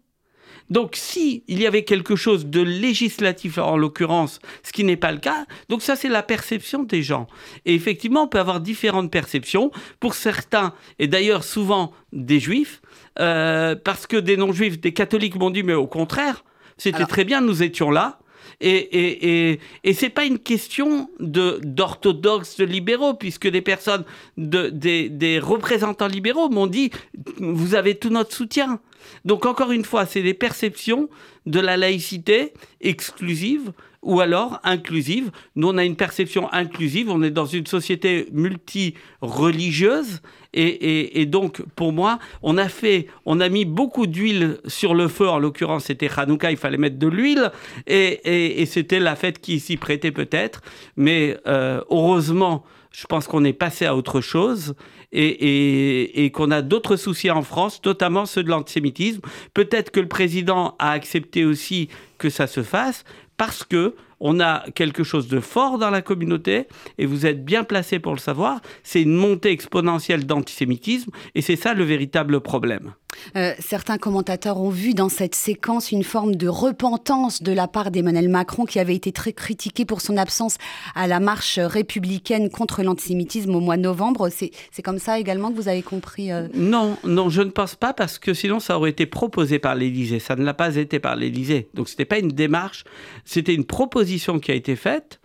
Donc, 0.69 0.95
si 0.95 1.43
il 1.47 1.61
y 1.61 1.67
avait 1.67 1.83
quelque 1.83 2.15
chose 2.15 2.47
de 2.47 2.61
législatif 2.61 3.59
en 3.59 3.77
l'occurrence, 3.77 4.39
ce 4.63 4.71
qui 4.71 4.83
n'est 4.83 4.97
pas 4.97 5.11
le 5.11 5.19
cas, 5.19 5.45
donc 5.69 5.83
ça 5.83 5.95
c'est 5.95 6.09
la 6.09 6.23
perception 6.23 6.83
des 6.83 7.03
gens. 7.03 7.27
Et 7.65 7.75
effectivement, 7.75 8.23
on 8.23 8.27
peut 8.27 8.39
avoir 8.39 8.61
différentes 8.61 9.11
perceptions. 9.11 9.71
Pour 9.99 10.15
certains, 10.15 10.73
et 10.97 11.07
d'ailleurs 11.07 11.43
souvent 11.43 11.91
des 12.13 12.39
juifs, 12.39 12.81
euh, 13.19 13.75
parce 13.75 14.07
que 14.07 14.17
des 14.17 14.37
non-juifs, 14.37 14.79
des 14.79 14.93
catholiques 14.93 15.35
m'ont 15.35 15.51
dit, 15.51 15.61
mais 15.61 15.75
au 15.75 15.87
contraire, 15.87 16.43
c'était 16.77 17.05
très 17.05 17.25
bien, 17.25 17.41
nous 17.41 17.61
étions 17.61 17.91
là. 17.91 18.19
Et, 18.61 19.51
et, 19.51 19.59
et 19.83 19.93
c'est 19.93 20.09
pas 20.09 20.25
une 20.25 20.39
question 20.39 21.09
d'orthodoxes 21.19 22.59
libéraux, 22.59 23.13
puisque 23.13 23.47
des 23.47 23.61
personnes, 23.61 24.05
de, 24.37 24.69
des, 24.69 25.09
des 25.09 25.39
représentants 25.39 26.07
libéraux 26.07 26.49
m'ont 26.49 26.67
dit 26.67 26.91
vous 27.37 27.75
avez 27.75 27.95
tout 27.95 28.09
notre 28.09 28.33
soutien. 28.33 28.79
Donc 29.23 29.45
encore 29.45 29.71
une 29.71 29.85
fois, 29.85 30.05
c'est 30.05 30.23
des 30.23 30.33
perceptions 30.33 31.09
de 31.45 31.59
la 31.59 31.77
laïcité 31.77 32.53
exclusive 32.81 33.71
ou 34.01 34.19
alors 34.19 34.59
inclusive. 34.63 35.31
Nous, 35.55 35.67
on 35.67 35.77
a 35.77 35.83
une 35.83 35.95
perception 35.95 36.51
inclusive, 36.53 37.09
on 37.09 37.21
est 37.23 37.31
dans 37.31 37.45
une 37.45 37.65
société 37.65 38.27
multi-religieuse, 38.31 40.21
et, 40.55 41.25
donc, 41.25 41.61
pour 41.75 41.91
moi, 41.91 42.19
on 42.41 42.57
a 42.57 42.69
fait, 42.69 43.07
on 43.25 43.39
a 43.39 43.49
mis 43.49 43.65
beaucoup 43.65 44.07
d'huile 44.07 44.57
sur 44.65 44.95
le 44.95 45.07
feu. 45.07 45.27
En 45.27 45.39
l'occurrence, 45.39 45.85
c'était 45.85 46.09
Hanouka, 46.15 46.51
il 46.51 46.57
fallait 46.57 46.77
mettre 46.77 46.97
de 46.97 47.07
l'huile, 47.07 47.51
et, 47.87 48.65
c'était 48.65 48.99
la 48.99 49.15
fête 49.15 49.39
qui 49.39 49.59
s'y 49.59 49.77
prêtait 49.77 50.11
peut-être. 50.11 50.61
Mais 50.95 51.37
euh, 51.47 51.81
heureusement, 51.89 52.63
je 52.91 53.05
pense 53.07 53.27
qu'on 53.27 53.43
est 53.43 53.53
passé 53.53 53.85
à 53.85 53.95
autre 53.95 54.21
chose 54.21 54.75
et, 55.11 56.31
qu'on 56.33 56.51
a 56.51 56.61
d'autres 56.61 56.95
soucis 56.95 57.29
en 57.29 57.41
France, 57.41 57.81
notamment 57.85 58.25
ceux 58.25 58.43
de 58.43 58.49
l'antisémitisme. 58.49 59.21
Peut-être 59.53 59.91
que 59.91 59.99
le 59.99 60.07
président 60.07 60.75
a 60.79 60.91
accepté 60.91 61.45
aussi 61.45 61.89
que 62.17 62.29
ça 62.29 62.47
se 62.47 62.63
fasse 62.63 63.03
parce 63.37 63.63
que 63.63 63.95
on 64.27 64.39
a 64.39 64.63
quelque 64.73 65.03
chose 65.03 65.27
de 65.27 65.39
fort 65.39 65.77
dans 65.77 65.91
la 65.91 66.01
communauté, 66.01 66.67
et 66.97 67.05
vous 67.05 67.27
êtes 67.27 67.45
bien 67.45 67.63
placé 67.63 67.99
pour 67.99 68.13
le 68.13 68.17
savoir, 68.17 68.59
c'est 68.81 69.03
une 69.03 69.13
montée 69.13 69.51
exponentielle 69.51 70.25
d'antisémitisme, 70.25 71.11
et 71.35 71.43
c'est 71.43 71.55
ça 71.55 71.75
le 71.75 71.83
véritable 71.83 72.41
problème. 72.41 72.93
Euh, 73.37 73.53
certains 73.59 73.97
commentateurs 73.97 74.59
ont 74.59 74.69
vu 74.69 74.93
dans 74.93 75.07
cette 75.07 75.35
séquence 75.35 75.91
une 75.91 76.03
forme 76.03 76.35
de 76.35 76.47
repentance 76.47 77.41
de 77.41 77.53
la 77.53 77.67
part 77.67 77.91
d'Emmanuel 77.91 78.27
Macron, 78.27 78.65
qui 78.65 78.79
avait 78.79 78.95
été 78.95 79.11
très 79.11 79.31
critiqué 79.31 79.85
pour 79.85 80.01
son 80.01 80.17
absence 80.17 80.57
à 80.95 81.07
la 81.07 81.19
marche 81.19 81.59
républicaine 81.59 82.49
contre 82.49 82.83
l'antisémitisme 82.83 83.53
au 83.55 83.59
mois 83.59 83.77
de 83.77 83.83
novembre. 83.83 84.29
C'est 84.29 84.81
comme 84.83 84.99
ça 84.99 85.19
également 85.19 85.51
que 85.51 85.55
vous 85.55 85.69
avez 85.69 85.81
compris 85.81 86.31
euh 86.31 86.47
Non, 86.55 86.97
non, 87.03 87.29
je 87.29 87.41
ne 87.41 87.51
pense 87.51 87.75
pas, 87.75 87.93
parce 87.93 88.19
que 88.19 88.33
sinon 88.33 88.59
ça 88.59 88.77
aurait 88.77 88.89
été 88.89 89.05
proposé 89.05 89.59
par 89.59 89.75
l'Élysée. 89.75 90.19
Ça 90.19 90.35
ne 90.35 90.43
l'a 90.43 90.53
pas 90.53 90.75
été 90.75 90.99
par 90.99 91.15
l'Élysée. 91.15 91.69
Donc 91.73 91.87
ce 91.87 91.93
n'était 91.93 92.05
pas 92.05 92.19
une 92.19 92.31
démarche, 92.31 92.83
c'était 93.23 93.53
une 93.53 93.65
proposition 93.65 94.14
qui 94.39 94.51
a 94.51 94.55
été 94.55 94.75
faite 94.75 95.19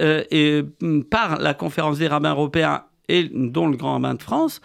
euh, 0.00 0.62
mm, 0.80 1.02
par 1.02 1.38
la 1.38 1.54
conférence 1.54 1.98
des 1.98 2.08
rabbins 2.08 2.32
européens 2.32 2.84
et 3.08 3.30
dont 3.32 3.68
le 3.68 3.76
grand 3.76 3.94
rabbin 3.94 4.14
de 4.14 4.22
France, 4.22 4.60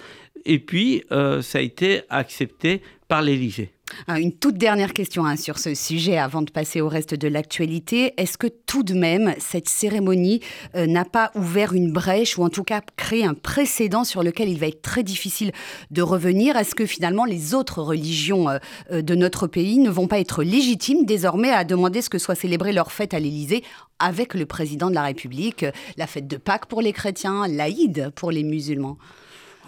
et 0.45 0.59
puis, 0.59 1.03
euh, 1.11 1.41
ça 1.41 1.59
a 1.59 1.61
été 1.61 2.01
accepté 2.09 2.81
par 3.07 3.21
l'Élysée. 3.21 3.71
Ah, 4.07 4.19
une 4.19 4.33
toute 4.33 4.57
dernière 4.57 4.93
question 4.93 5.25
hein, 5.25 5.35
sur 5.35 5.57
ce 5.57 5.73
sujet 5.75 6.17
avant 6.17 6.41
de 6.41 6.51
passer 6.51 6.81
au 6.81 6.89
reste 6.89 7.15
de 7.15 7.27
l'actualité. 7.27 8.13
Est-ce 8.17 8.37
que 8.37 8.47
tout 8.47 8.83
de 8.83 8.93
même, 8.93 9.33
cette 9.39 9.69
cérémonie 9.69 10.41
euh, 10.75 10.87
n'a 10.87 11.05
pas 11.05 11.31
ouvert 11.35 11.73
une 11.73 11.91
brèche 11.91 12.37
ou 12.37 12.43
en 12.43 12.49
tout 12.49 12.63
cas 12.63 12.81
créé 12.95 13.23
un 13.23 13.33
précédent 13.33 14.03
sur 14.03 14.23
lequel 14.23 14.49
il 14.49 14.59
va 14.59 14.67
être 14.67 14.81
très 14.81 15.03
difficile 15.03 15.51
de 15.91 16.01
revenir? 16.01 16.55
Est-ce 16.55 16.75
que 16.75 16.85
finalement 16.85 17.25
les 17.25 17.53
autres 17.53 17.81
religions 17.81 18.49
euh, 18.49 19.01
de 19.01 19.15
notre 19.15 19.47
pays 19.47 19.79
ne 19.79 19.89
vont 19.89 20.07
pas 20.07 20.19
être 20.19 20.43
légitimes 20.43 21.05
désormais 21.05 21.51
à 21.51 21.63
demander 21.63 22.01
ce 22.01 22.09
que 22.09 22.17
soit 22.17 22.35
célébré 22.35 22.73
leur 22.73 22.91
fête 22.91 23.13
à 23.13 23.19
l'Élysée 23.19 23.63
avec 23.99 24.33
le 24.33 24.45
président 24.45 24.89
de 24.89 24.95
la 24.95 25.03
République, 25.03 25.65
la 25.97 26.07
fête 26.07 26.27
de 26.27 26.37
Pâques 26.37 26.65
pour 26.65 26.81
les 26.81 26.91
chrétiens, 26.91 27.47
l'Aïd 27.47 28.11
pour 28.15 28.31
les 28.31 28.43
musulmans? 28.43 28.97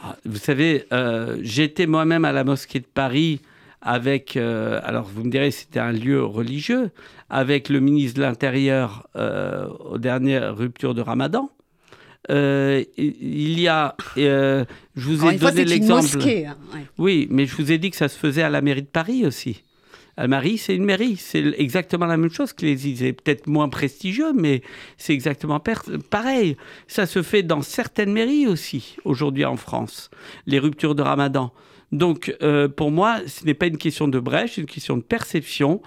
Ah, 0.04 0.18
vous 0.26 0.38
savez, 0.38 0.86
euh, 0.92 1.38
j'étais 1.42 1.86
moi-même 1.86 2.26
à 2.26 2.34
la 2.34 2.44
mosquée 2.44 2.80
de 2.80 2.86
Paris 2.86 3.40
avec, 3.84 4.38
euh, 4.38 4.80
alors 4.84 5.04
vous 5.04 5.24
me 5.24 5.30
direz, 5.30 5.52
c'était 5.52 5.80
un 5.80 5.92
lieu 5.92 6.24
religieux, 6.24 6.90
avec 7.30 7.70
le 7.70 7.80
ministre 7.82 8.18
de 8.18 8.24
l'Intérieur 8.24 9.08
euh, 9.16 9.68
aux 9.68 9.98
dernières 9.98 10.56
ruptures 10.56 10.96
de 10.96 11.02
Ramadan. 11.02 11.50
il 12.30 13.60
y 13.60 13.68
a, 13.68 13.96
je 14.16 14.66
vous 14.96 15.28
ai 15.28 15.36
donné 15.36 15.66
l'exemple. 15.66 16.18
Hein, 16.26 16.56
oui, 16.98 17.28
mais 17.30 17.46
je 17.46 17.56
vous 17.56 17.72
ai 17.72 17.78
dit 17.78 17.92
que 17.92 17.98
ça 17.98 18.08
se 18.08 18.18
faisait 18.18 18.44
à 18.44 18.50
la 18.50 18.62
mairie 18.62 18.84
de 18.84 18.88
Paris 18.88 19.26
aussi. 19.26 19.64
La 20.16 20.28
mairie, 20.28 20.58
c'est 20.58 20.76
une 20.76 20.86
mairie. 20.86 21.18
C'est 21.18 21.44
exactement 21.58 22.06
la 22.06 22.18
même 22.18 22.32
chose 22.32 22.54
que 22.54 22.66
les 22.66 22.78
C'est 22.78 23.14
peut-être 23.14 23.48
moins 23.48 23.68
prestigieux, 23.68 24.32
mais 24.32 24.62
c'est 24.98 25.14
exactement 25.14 25.60
pareil. 25.60 26.56
Ça 26.88 27.06
se 27.06 27.22
fait 27.24 27.44
dans 27.44 27.64
certaines 27.64 28.14
mairies 28.14 28.48
aussi, 28.48 28.96
aujourd'hui 29.06 29.44
en 29.44 29.58
France, 29.58 30.12
les 30.46 30.60
ruptures 30.60 30.96
de 30.96 31.02
ramadan. 31.02 31.52
Donc, 31.94 32.36
euh, 32.42 32.68
pour 32.68 32.90
moi, 32.90 33.20
ce 33.28 33.46
n'est 33.46 33.54
pas 33.54 33.68
une 33.68 33.78
question 33.78 34.08
de 34.08 34.20
brèche, 34.20 34.54
c'est 34.56 34.62
une 34.62 34.68
question 34.68 34.98
de 34.98 35.04
perception. 35.04 35.80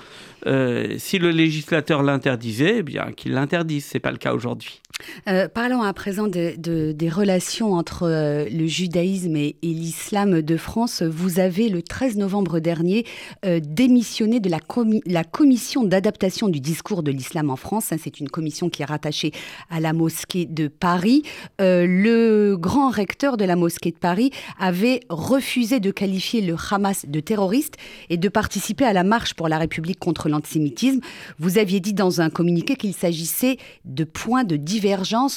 Euh, 0.46 0.94
si 0.98 1.18
le 1.18 1.30
législateur 1.30 2.04
l'interdisait, 2.04 2.76
eh 2.78 2.82
bien 2.84 3.10
qu'il 3.10 3.32
l'interdise. 3.32 3.86
Ce 3.86 3.96
n'est 3.96 4.00
pas 4.00 4.12
le 4.12 4.16
cas 4.16 4.32
aujourd'hui. 4.32 4.80
Euh, 5.28 5.48
parlons 5.48 5.82
à 5.82 5.92
présent 5.92 6.28
de, 6.28 6.92
des 6.92 7.08
relations 7.08 7.72
entre 7.72 8.06
le 8.48 8.66
judaïsme 8.66 9.34
et, 9.36 9.56
l'islam 9.62 10.42
de 10.42 10.56
France. 10.56 11.02
Vous 11.02 11.40
avez, 11.40 11.68
le 11.68 11.82
13 11.82 12.16
novembre 12.16 12.60
dernier, 12.60 13.04
démissionné 13.44 14.38
de 14.38 14.48
la 14.48 15.24
commission 15.24 15.82
d'adaptation 15.82 16.48
du 16.48 16.60
discours 16.60 17.02
de 17.02 17.10
l'islam 17.10 17.50
en 17.50 17.56
France. 17.56 17.92
C'est 17.98 18.20
une 18.20 18.28
commission 18.28 18.70
qui 18.70 18.82
est 18.82 18.86
rattachée 18.86 19.32
à 19.70 19.80
la 19.80 19.92
mosquée 19.92 20.46
de 20.46 20.68
Paris. 20.68 21.24
le 21.58 22.54
grand 22.56 22.90
recteur 22.90 23.36
de 23.36 23.44
la 23.44 23.56
mosquée 23.56 23.90
de 23.90 23.98
Paris 23.98 24.30
avait 24.58 25.00
refusé 25.10 25.80
de 25.80 25.90
qualifier 25.96 26.40
le 26.40 26.56
Hamas 26.70 27.06
de 27.06 27.20
terroriste 27.20 27.74
et 28.10 28.16
de 28.16 28.28
participer 28.28 28.84
à 28.84 28.92
la 28.92 29.04
marche 29.04 29.34
pour 29.34 29.48
la 29.48 29.58
République 29.58 29.98
contre 29.98 30.28
l'antisémitisme. 30.28 31.00
Vous 31.38 31.58
aviez 31.58 31.80
dit 31.80 31.92
dans 31.92 32.20
un 32.20 32.30
communiqué 32.30 32.76
qu'il 32.76 32.94
s'agissait 32.94 33.58
de 33.84 34.04
points 34.04 34.44
de 34.44 34.56
diversité 34.56 34.86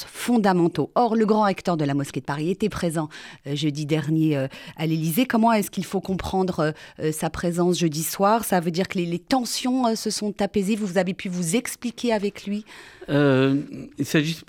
fondamentaux. 0.06 0.90
Or, 0.94 1.16
le 1.16 1.26
grand 1.26 1.42
recteur 1.42 1.76
de 1.76 1.84
la 1.84 1.94
mosquée 1.94 2.20
de 2.20 2.24
Paris 2.24 2.50
était 2.50 2.68
présent 2.68 3.08
euh, 3.46 3.54
jeudi 3.54 3.86
dernier 3.86 4.36
euh, 4.36 4.48
à 4.76 4.86
l'Élysée. 4.86 5.26
Comment 5.26 5.52
est-ce 5.52 5.70
qu'il 5.70 5.84
faut 5.84 6.00
comprendre 6.00 6.74
euh, 7.00 7.12
sa 7.12 7.30
présence 7.30 7.78
jeudi 7.78 8.02
soir? 8.02 8.44
Ça 8.44 8.60
veut 8.60 8.70
dire 8.70 8.88
que 8.88 8.98
les, 8.98 9.18
tensions 9.18 9.94
se 9.96 10.10
sont 10.10 10.40
apaisées. 10.40 10.76
Vous 10.76 10.98
avez 10.98 11.14
pu 11.14 11.28
vous 11.28 11.56
expliquer 11.56 12.12
avec 12.12 12.46
lui? 12.46 12.64
Il 13.08 14.04
s'agit, 14.04 14.40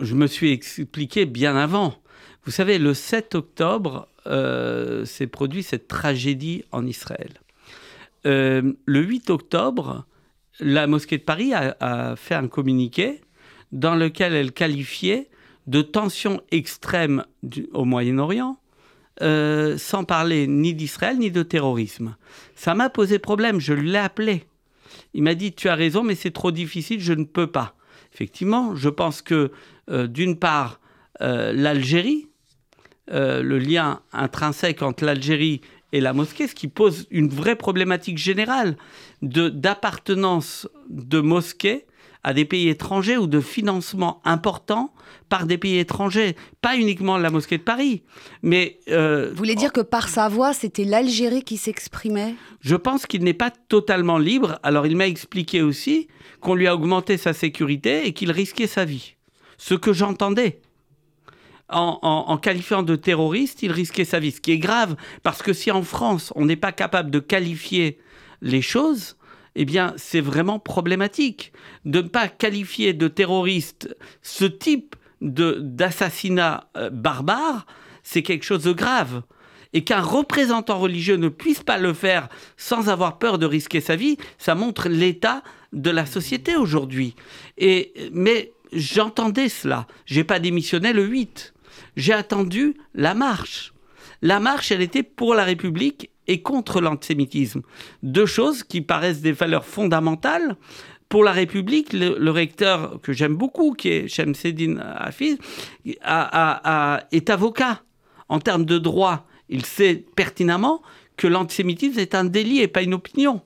Je 0.00 0.14
me 0.14 0.26
suis 0.26 0.52
expliqué 0.52 1.24
bien 1.24 1.56
avant. 1.56 1.94
Vous 2.44 2.50
savez, 2.50 2.78
le 2.78 2.94
7 2.94 3.34
octobre 3.34 4.08
s'est 5.04 5.26
produit 5.26 5.62
cette 5.62 5.88
tragédie 5.88 6.64
en 6.72 6.86
Israël. 6.86 7.32
le 8.24 8.74
8 8.86 9.30
octobre, 9.30 10.06
la 10.60 10.86
mosquée 10.86 11.18
de 11.18 11.22
Paris 11.22 11.54
a, 11.54 11.76
a 11.80 12.16
fait 12.16 12.34
un 12.34 12.48
communiqué 12.48 13.20
dans 13.72 13.94
lequel 13.94 14.34
elle 14.34 14.52
qualifiait 14.52 15.28
de 15.66 15.82
tension 15.82 16.40
extrême 16.50 17.24
au 17.72 17.84
Moyen-Orient, 17.84 18.58
euh, 19.20 19.78
sans 19.78 20.04
parler 20.04 20.46
ni 20.46 20.74
d'Israël 20.74 21.18
ni 21.18 21.30
de 21.30 21.42
terrorisme. 21.42 22.16
Ça 22.54 22.74
m'a 22.74 22.90
posé 22.90 23.18
problème, 23.18 23.60
je 23.60 23.72
l'ai 23.72 23.98
appelé. 23.98 24.44
Il 25.14 25.22
m'a 25.22 25.34
dit, 25.34 25.52
tu 25.52 25.68
as 25.68 25.74
raison, 25.74 26.02
mais 26.02 26.14
c'est 26.14 26.30
trop 26.30 26.50
difficile, 26.50 27.00
je 27.00 27.12
ne 27.12 27.24
peux 27.24 27.46
pas. 27.46 27.74
Effectivement, 28.12 28.74
je 28.74 28.88
pense 28.88 29.22
que, 29.22 29.52
euh, 29.90 30.06
d'une 30.06 30.38
part, 30.38 30.80
euh, 31.20 31.52
l'Algérie, 31.52 32.28
le 33.08 33.58
lien 33.58 34.00
intrinsèque 34.12 34.82
entre 34.82 35.04
l'Algérie 35.04 35.60
et 35.92 36.00
la 36.00 36.12
mosquée, 36.12 36.48
ce 36.48 36.54
qui 36.54 36.68
pose 36.68 37.06
une 37.10 37.28
vraie 37.28 37.56
problématique 37.56 38.18
générale 38.18 38.76
d'appartenance 39.20 40.68
de, 40.88 41.18
de 41.18 41.20
mosquées 41.20 41.86
à 42.24 42.34
des 42.34 42.44
pays 42.44 42.68
étrangers 42.68 43.16
ou 43.16 43.26
de 43.26 43.40
financement 43.40 44.20
important 44.24 44.94
par 45.28 45.46
des 45.46 45.58
pays 45.58 45.78
étrangers, 45.78 46.36
pas 46.60 46.76
uniquement 46.76 47.18
la 47.18 47.30
mosquée 47.30 47.58
de 47.58 47.62
Paris. 47.62 48.02
Mais 48.42 48.78
euh, 48.88 49.30
vous 49.30 49.36
voulez 49.36 49.56
dire 49.56 49.72
que 49.72 49.80
par 49.80 50.08
sa 50.08 50.28
voix, 50.28 50.52
c'était 50.52 50.84
l'Algérie 50.84 51.42
qui 51.42 51.56
s'exprimait? 51.56 52.34
Je 52.60 52.76
pense 52.76 53.06
qu'il 53.06 53.24
n'est 53.24 53.34
pas 53.34 53.50
totalement 53.50 54.18
libre. 54.18 54.58
Alors 54.62 54.86
il 54.86 54.96
m'a 54.96 55.08
expliqué 55.08 55.62
aussi 55.62 56.08
qu'on 56.40 56.54
lui 56.54 56.68
a 56.68 56.74
augmenté 56.74 57.16
sa 57.16 57.32
sécurité 57.32 58.06
et 58.06 58.12
qu'il 58.12 58.30
risquait 58.30 58.66
sa 58.66 58.84
vie. 58.84 59.16
Ce 59.58 59.74
que 59.74 59.92
j'entendais. 59.92 60.60
En, 61.72 62.38
qualifiant 62.38 62.82
de 62.82 62.96
terroriste, 62.96 63.62
il 63.62 63.72
risquait 63.72 64.04
sa 64.04 64.18
vie. 64.18 64.32
Ce 64.32 64.40
qui 64.40 64.52
est 64.52 64.58
grave, 64.58 64.96
parce 65.22 65.42
que 65.42 65.52
si 65.52 65.70
en 65.70 65.82
France, 65.82 66.32
on 66.36 66.44
n'est 66.44 66.56
pas 66.56 66.72
capable 66.72 67.10
de 67.10 67.18
qualifier 67.18 67.98
les 68.40 68.62
choses, 68.62 69.16
eh 69.54 69.64
bien, 69.64 69.94
c'est 69.96 70.20
vraiment 70.20 70.58
problématique 70.58 71.52
de 71.84 72.02
ne 72.02 72.08
pas 72.08 72.28
qualifier 72.28 72.92
de 72.92 73.08
terroriste 73.08 73.94
ce 74.22 74.44
type 74.44 74.96
d'assassinat 75.20 76.68
euh, 76.76 76.90
barbare. 76.90 77.66
C'est 78.02 78.22
quelque 78.22 78.44
chose 78.44 78.64
de 78.64 78.72
grave. 78.72 79.22
Et 79.74 79.84
qu'un 79.84 80.00
représentant 80.00 80.78
religieux 80.78 81.16
ne 81.16 81.28
puisse 81.28 81.62
pas 81.62 81.78
le 81.78 81.94
faire 81.94 82.28
sans 82.58 82.90
avoir 82.90 83.18
peur 83.18 83.38
de 83.38 83.46
risquer 83.46 83.80
sa 83.80 83.96
vie, 83.96 84.18
ça 84.36 84.54
montre 84.54 84.88
l'état 84.88 85.42
de 85.72 85.90
la 85.90 86.04
société 86.04 86.56
aujourd'hui. 86.56 87.14
Mais 88.12 88.52
j'entendais 88.72 89.48
cela. 89.48 89.86
J'ai 90.04 90.24
pas 90.24 90.40
démissionné 90.40 90.92
le 90.92 91.06
8. 91.06 91.54
J'ai 91.96 92.12
attendu 92.12 92.74
la 92.94 93.14
marche. 93.14 93.72
La 94.22 94.40
marche, 94.40 94.70
elle 94.70 94.82
était 94.82 95.02
pour 95.02 95.34
la 95.34 95.44
République 95.44 96.10
et 96.26 96.42
contre 96.42 96.80
l'antisémitisme. 96.80 97.62
Deux 98.02 98.26
choses 98.26 98.62
qui 98.62 98.80
paraissent 98.80 99.20
des 99.20 99.32
valeurs 99.32 99.64
fondamentales. 99.64 100.56
Pour 101.08 101.24
la 101.24 101.32
République, 101.32 101.92
le, 101.92 102.30
recteur 102.30 103.00
que 103.02 103.12
j'aime 103.12 103.36
beaucoup, 103.36 103.74
qui 103.74 103.88
est 103.90 104.08
Shemseddin 104.08 104.78
Hafiz, 104.78 105.36
est 105.84 107.30
avocat. 107.30 107.82
En 108.28 108.38
termes 108.40 108.64
de 108.64 108.78
droit, 108.78 109.26
il 109.50 109.66
sait 109.66 110.06
pertinemment 110.16 110.80
que 111.16 111.26
l'antisémitisme 111.26 111.98
est 111.98 112.14
un 112.14 112.24
délit 112.24 112.60
et 112.60 112.68
pas 112.68 112.82
une 112.82 112.94
opinion. 112.94 113.42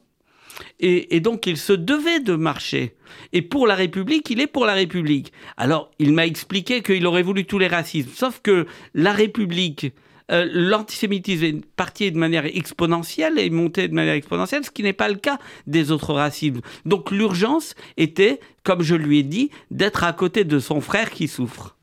Et, 0.80 1.20
donc, 1.20 1.46
il 1.46 1.56
se 1.56 1.72
devait 1.72 2.20
de 2.20 2.34
marcher. 2.34 2.94
Et 3.32 3.42
pour 3.42 3.66
la 3.66 3.74
République, 3.74 4.30
il 4.30 4.40
est 4.40 4.46
pour 4.46 4.66
la 4.66 4.74
République. 4.74 5.32
Alors, 5.56 5.90
il 5.98 6.12
m'a 6.12 6.26
expliqué 6.26 6.82
qu'il 6.82 7.06
aurait 7.06 7.22
voulu 7.22 7.44
tous 7.44 7.58
les 7.58 7.66
racismes. 7.66 8.10
Sauf 8.14 8.40
que 8.42 8.66
la 8.94 9.12
République, 9.12 9.92
euh, 10.30 10.48
l'antisémitisme 10.52 11.44
est 11.44 11.64
parti 11.76 12.10
de 12.10 12.18
manière 12.18 12.46
exponentielle 12.46 13.38
et 13.38 13.50
monté 13.50 13.88
de 13.88 13.94
manière 13.94 14.14
exponentielle, 14.14 14.64
ce 14.64 14.70
qui 14.70 14.82
n'est 14.82 14.92
pas 14.92 15.08
le 15.08 15.16
cas 15.16 15.38
des 15.66 15.90
autres 15.90 16.14
racismes. 16.14 16.60
Donc, 16.84 17.10
l'urgence 17.10 17.74
était, 17.96 18.40
comme 18.64 18.82
je 18.82 18.94
lui 18.94 19.18
ai 19.18 19.22
dit, 19.22 19.50
d'être 19.70 20.04
à 20.04 20.12
côté 20.12 20.44
de 20.44 20.58
son 20.58 20.80
frère 20.80 21.10
qui 21.10 21.28
souffre. 21.28 21.75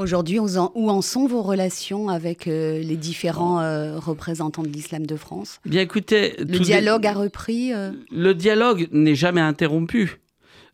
Aujourd'hui, 0.00 0.38
où 0.38 0.48
en 0.88 1.02
sont 1.02 1.26
vos 1.26 1.42
relations 1.42 2.08
avec 2.08 2.48
euh, 2.48 2.78
les 2.78 2.96
différents 2.96 3.60
euh, 3.60 3.98
représentants 3.98 4.62
de 4.62 4.68
l'islam 4.68 5.04
de 5.04 5.14
France? 5.14 5.60
Bien 5.66 5.82
écoutez, 5.82 6.36
le 6.38 6.58
dialogue 6.58 7.06
a 7.06 7.12
repris. 7.12 7.74
Euh? 7.74 7.90
Le 8.10 8.32
dialogue 8.32 8.88
n'est 8.92 9.14
jamais 9.14 9.42
interrompu. 9.42 10.16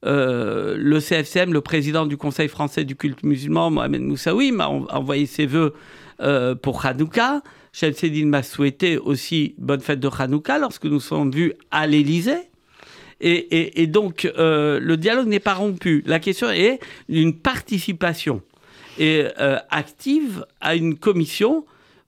le 0.05 0.99
CFCM, 1.01 1.53
le 1.53 1.61
président 1.61 2.07
du 2.07 2.17
Conseil 2.17 2.47
français 2.47 2.85
du 2.85 2.95
culte 2.95 3.25
musulman, 3.25 3.73
Mohamed 3.73 4.03
Moussaoui, 4.03 4.53
m'a 4.53 4.69
envoyé 4.69 5.27
ses 5.27 5.47
voeux 5.47 5.75
pour 6.63 6.87
Hanouka. 6.87 7.43
Shamseddin 7.73 8.27
m'a 8.27 8.45
souhaité 8.45 8.97
aussi 8.97 9.57
bonne 9.59 9.81
fête 9.81 9.99
de 9.99 10.09
Hanouka 10.09 10.61
lorsque 10.61 10.85
nous 10.85 11.01
sommes 11.01 11.33
vus 11.33 11.53
à 11.73 11.89
l'Élysée. 11.89 12.49
Et, 13.21 13.83
et, 13.83 13.89
donc, 13.89 14.31
le 14.37 14.95
dialogue 14.95 15.27
n'est 15.27 15.41
pas 15.41 15.55
rompu. 15.55 16.05
La 16.07 16.21
question 16.21 16.49
est 16.49 16.79
une 17.09 17.35
participation 17.35 18.41
et 18.99 19.27
euh, 19.39 19.59
active 19.71 20.45
à 20.61 20.75
une 20.75 20.97
commission 20.97 21.65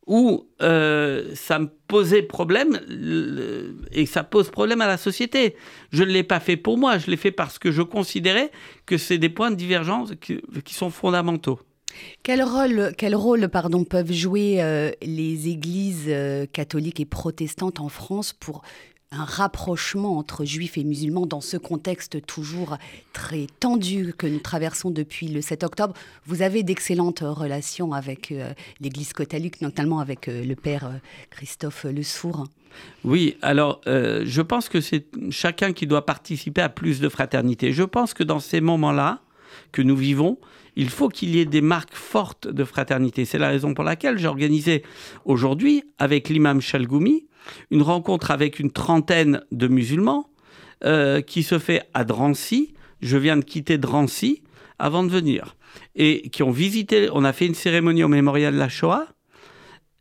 où 0.07 0.47
euh, 0.63 1.35
ça 1.35 1.59
me 1.59 1.69
posait 1.87 2.23
problème 2.23 2.81
et 3.93 4.07
ça 4.07 4.25
pose 4.25 4.51
problème 4.51 4.81
à 4.81 4.87
la 4.87 4.97
société. 4.97 5.55
Je 5.93 6.03
ne 6.03 6.09
l'ai 6.09 6.23
pas 6.23 6.41
fait 6.41 6.57
pour 6.57 6.79
moi, 6.79 6.97
je 6.97 7.11
l'ai 7.11 7.19
fait 7.19 7.31
parce 7.31 7.59
que 7.59 7.71
je 7.71 7.83
considérais 7.83 8.51
que 8.87 8.97
c'est 8.97 9.19
des 9.19 9.29
points 9.29 9.51
de 9.51 9.57
divergence 9.57 10.13
qui, 10.21 10.41
sont 10.75 10.91
fondamentaux. 10.91 11.61
Quel 12.23 12.43
rôle, 12.43 12.93
quel 12.97 13.15
rôle 13.15 13.49
pardon, 13.49 13.85
peuvent 13.85 14.13
jouer 14.13 14.63
euh, 14.63 14.91
les 15.03 15.49
églises 15.49 16.11
catholiques 16.53 17.01
et 17.01 17.07
protestantes 17.07 17.81
en 17.81 17.89
France 17.89 18.33
pour 18.33 18.63
un 19.11 19.25
rapprochement 19.25 20.19
entre 20.19 20.45
juifs 20.45 20.77
et 20.77 20.85
musulmans 20.85 21.27
dans 21.27 21.41
ce 21.41 21.57
contexte 21.57 22.25
toujours 22.27 22.77
très 23.13 23.47
tendu 23.59 24.13
que 24.17 24.27
nous 24.27 24.39
traversons 24.39 24.91
depuis 24.91 25.29
le 25.29 25.41
7 25.41 25.65
octobre. 25.65 25.95
Vous 26.27 26.43
avez 26.43 26.63
d'excellentes 26.63 27.21
relations 27.21 27.93
avec 27.93 28.33
euh, 28.33 28.53
l'Église 28.81 29.15
catholique, 29.15 29.63
notamment 29.63 30.01
avec 30.01 30.29
euh, 30.29 30.45
le 30.45 30.55
père 30.55 30.85
euh, 30.85 30.99
Christophe 31.31 31.85
Le. 31.85 32.03
Oui, 33.03 33.37
alors 33.41 33.81
je 33.87 34.41
pense 34.43 34.69
que 34.69 34.81
c'est 34.81 35.07
chacun 35.31 35.73
qui 35.73 35.87
doit 35.87 36.05
participer 36.05 36.61
à 36.61 36.69
plus 36.69 37.01
de 37.01 37.09
fraternité. 37.09 37.73
Je 37.73 37.83
pense 37.83 38.13
que 38.13 38.23
dans 38.23 38.41
ces 38.41 38.61
moments-là 38.61 39.21
que 39.73 39.83
nous 39.83 39.97
vivons, 39.97 40.39
il 40.79 40.91
faut 40.91 41.09
qu'il 41.09 41.35
y 41.35 41.41
ait 41.41 41.45
des 41.45 41.61
marques 41.61 41.95
fortes 41.95 42.49
de 42.49 42.65
fraternité. 42.65 43.25
C'est 43.25 43.39
la 43.39 43.49
raison 43.49 43.75
pour 43.75 43.85
laquelle 43.85 44.17
j'ai 44.17 44.29
organisé 44.29 44.85
aujourd'hui 45.25 45.83
avec 45.99 46.29
l'imam 46.29 46.61
Chalgoumi 46.61 47.27
une 47.71 47.83
rencontre 47.83 48.31
avec 48.31 48.59
une 48.59 48.71
trentaine 48.71 49.43
de 49.53 49.69
musulmans 49.69 50.31
euh, 50.85 51.21
qui 51.21 51.43
se 51.43 51.59
fait 51.59 51.83
à 51.95 52.05
Drancy. 52.05 52.75
Je 53.01 53.17
viens 53.17 53.37
de 53.37 53.45
quitter 53.45 53.79
Drancy 53.79 54.43
avant 54.79 55.03
de 55.03 55.11
venir. 55.11 55.57
Et 55.97 56.31
qui 56.31 56.43
ont 56.43 56.51
visité, 56.51 57.09
on 57.13 57.25
a 57.25 57.33
fait 57.33 57.47
une 57.47 57.55
cérémonie 57.55 58.05
au 58.05 58.09
mémorial 58.09 58.55
de 58.55 58.59
la 58.59 58.69
Shoah. 58.69 59.07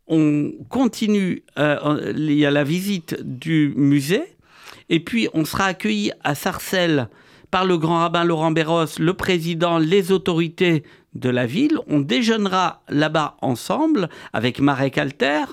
On 0.07 0.51
continue, 0.69 1.43
euh, 1.57 2.13
il 2.15 2.34
y 2.34 2.46
a 2.46 2.51
la 2.51 2.63
visite 2.63 3.17
du 3.24 3.74
musée. 3.75 4.24
Et 4.89 5.00
puis, 5.00 5.27
on 5.34 5.43
sera 5.43 5.65
accueilli 5.65 6.12
à 6.24 6.36
Sarcelles 6.36 7.10
par 7.51 7.66
le 7.66 7.77
grand 7.77 8.00
rabbin 8.00 8.24
Laurent 8.24 8.51
Béros, 8.51 9.00
le 9.00 9.13
président, 9.13 9.77
les 9.77 10.12
autorités 10.12 10.84
de 11.13 11.30
la 11.30 11.46
ville. 11.46 11.77
On 11.88 12.00
déjeunera 12.00 12.84
là-bas 12.89 13.38
ensemble 13.42 14.10
avec 14.33 14.60
Marek 14.60 14.98
Alter. 14.98 15.46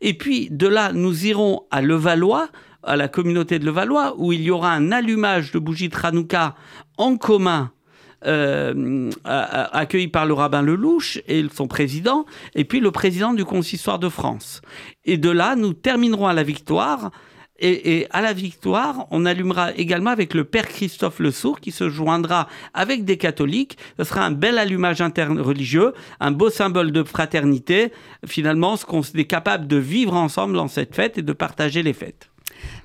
Et 0.00 0.14
puis 0.14 0.48
de 0.50 0.66
là, 0.66 0.92
nous 0.92 1.26
irons 1.26 1.62
à 1.70 1.82
Levallois, 1.82 2.48
à 2.82 2.96
la 2.96 3.08
communauté 3.08 3.58
de 3.58 3.66
Levallois, 3.66 4.14
où 4.18 4.32
il 4.32 4.42
y 4.42 4.50
aura 4.50 4.72
un 4.72 4.90
allumage 4.90 5.52
de 5.52 5.58
bougies 5.58 5.88
de 5.88 5.96
Hanouka 6.02 6.54
en 6.98 7.16
commun. 7.16 7.70
Euh, 8.24 9.10
accueilli 9.24 10.06
par 10.06 10.26
le 10.26 10.34
rabbin 10.34 10.62
Lelouch 10.62 11.20
et 11.26 11.44
son 11.52 11.66
président, 11.66 12.24
et 12.54 12.64
puis 12.64 12.78
le 12.78 12.92
président 12.92 13.34
du 13.34 13.44
consistoire 13.44 13.98
de 13.98 14.08
France. 14.08 14.62
Et 15.04 15.16
de 15.16 15.28
là, 15.28 15.56
nous 15.56 15.72
terminerons 15.72 16.28
à 16.28 16.32
la 16.32 16.44
victoire 16.44 17.10
et, 17.62 18.06
à 18.10 18.20
la 18.20 18.32
victoire, 18.32 19.06
on 19.10 19.24
allumera 19.24 19.72
également 19.74 20.10
avec 20.10 20.34
le 20.34 20.44
père 20.44 20.66
Christophe 20.66 21.20
Le 21.20 21.30
Sourd 21.30 21.60
qui 21.60 21.70
se 21.70 21.88
joindra 21.88 22.48
avec 22.74 23.04
des 23.04 23.16
catholiques. 23.16 23.78
Ce 23.98 24.04
sera 24.04 24.24
un 24.24 24.32
bel 24.32 24.58
allumage 24.58 25.00
interreligieux, 25.00 25.92
un 26.18 26.32
beau 26.32 26.50
symbole 26.50 26.90
de 26.90 27.04
fraternité. 27.04 27.92
Finalement, 28.26 28.76
ce 28.76 28.84
qu'on 28.84 29.02
est 29.02 29.26
capable 29.26 29.68
de 29.68 29.76
vivre 29.76 30.14
ensemble 30.14 30.54
dans 30.54 30.68
cette 30.68 30.94
fête 30.94 31.18
et 31.18 31.22
de 31.22 31.32
partager 31.32 31.82
les 31.82 31.92
fêtes. 31.92 32.31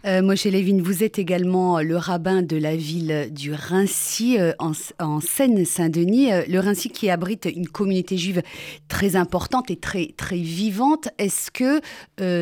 Euh, 0.05 0.21
Moshe 0.21 0.45
Lévin, 0.45 0.81
vous 0.81 1.03
êtes 1.03 1.19
également 1.19 1.81
le 1.81 1.97
rabbin 1.97 2.41
de 2.41 2.55
la 2.55 2.75
ville 2.75 3.29
du 3.31 3.53
Rincy, 3.53 4.39
euh, 4.39 4.53
en, 4.59 5.19
Seine-Saint-Denis. 5.19 6.31
Euh, 6.31 6.43
le 6.47 6.59
Rincy 6.59 6.89
qui 6.89 7.09
abrite 7.09 7.47
une 7.53 7.67
communauté 7.67 8.17
juive 8.17 8.41
très 8.87 9.15
importante 9.15 9.69
et 9.69 9.75
très, 9.75 10.13
très 10.15 10.37
vivante. 10.37 11.09
Est-ce 11.17 11.51
que 11.51 11.81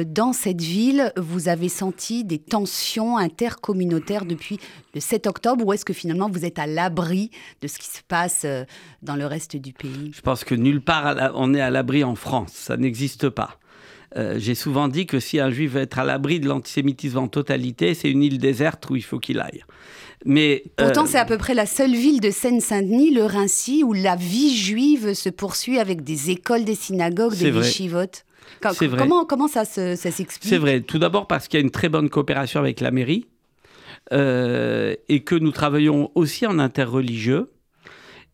dans 0.04 0.34
cette 0.34 0.62
ville, 0.62 1.12
vous 1.18 1.48
avez 1.50 1.70
senti 1.70 2.24
des 2.24 2.40
tensions 2.40 3.18
intercommunautaires 3.18 4.26
depuis 4.26 4.60
le 4.94 5.00
7 5.00 5.28
octobre 5.28 5.66
ou 5.66 5.74
est-ce 5.74 5.86
que 5.86 5.94
finalement 5.94 6.30
vous 6.30 6.46
êtes 6.46 6.60
à 6.60 6.68
l'abri 6.68 7.32
de 7.62 7.68
ce 7.68 7.80
qui 7.80 7.88
se 7.88 8.02
passe 8.08 8.46
dans 9.02 9.16
le 9.16 9.26
reste 9.26 9.56
du 9.56 9.74
pays? 9.74 10.12
Je 10.14 10.22
pense 10.22 10.44
que 10.44 10.56
nulle 10.56 10.82
part 10.82 11.32
on 11.36 11.54
est 11.54 11.62
à 11.62 11.70
l'abri 11.70 12.04
en 12.04 12.16
France. 12.16 12.52
Ça 12.54 12.78
n'existe 12.78 13.30
pas. 13.30 13.58
Euh, 14.18 14.36
j'ai 14.38 14.56
souvent 14.56 14.88
dit 14.88 15.06
que 15.06 15.20
si 15.20 15.40
un 15.40 15.50
juif 15.50 15.74
veut 15.74 15.82
être 15.82 16.00
à 16.00 16.06
l'abri 16.06 16.40
de 16.40 16.48
l'antisémitisme 16.48 17.18
en 17.18 17.28
totalité, 17.28 17.94
c'est 17.94 18.10
une 18.10 18.24
île 18.24 18.38
déserte 18.38 18.90
où 18.90 18.96
il 18.96 19.04
faut 19.04 19.20
qu'il 19.20 19.40
aille. 19.40 19.64
Mais, 20.26 20.64
Pourtant, 20.78 21.04
euh, 21.04 21.08
c'est 21.08 21.20
à 21.20 21.26
peu 21.26 21.38
près 21.38 21.54
la 21.54 21.66
seule 21.66 21.94
ville 21.94 22.22
de 22.22 22.32
Seine-Saint-Denis, 22.32 23.12
le 23.12 23.26
Rincy, 23.26 23.84
où 23.84 23.94
la 23.94 24.16
vie 24.16 24.56
juive 24.56 25.14
se 25.14 25.30
poursuit 25.30 25.80
avec 25.80 26.04
des 26.04 26.32
écoles, 26.32 26.64
des 26.64 26.76
synagogues, 26.76 27.36
des 27.36 27.52
yeshivotes. 27.52 28.26
Comment, 28.62 29.26
comment 29.26 29.48
ça, 29.48 29.66
s'explique 29.66 30.40
C'est 30.42 30.58
vrai. 30.58 30.82
Tout 30.82 30.98
d'abord 30.98 31.28
parce 31.28 31.48
qu'il 31.48 31.60
y 31.60 31.62
a 31.62 31.66
une 31.66 31.72
très 31.72 31.90
bonne 31.90 32.10
coopération 32.10 32.60
avec 32.60 32.80
la 32.80 32.92
mairie 32.92 33.28
euh, 34.14 34.96
et 35.10 35.22
que 35.22 35.36
nous 35.36 35.52
travaillons 35.52 36.12
aussi 36.16 36.48
en 36.48 36.58
interreligieux. 36.60 37.50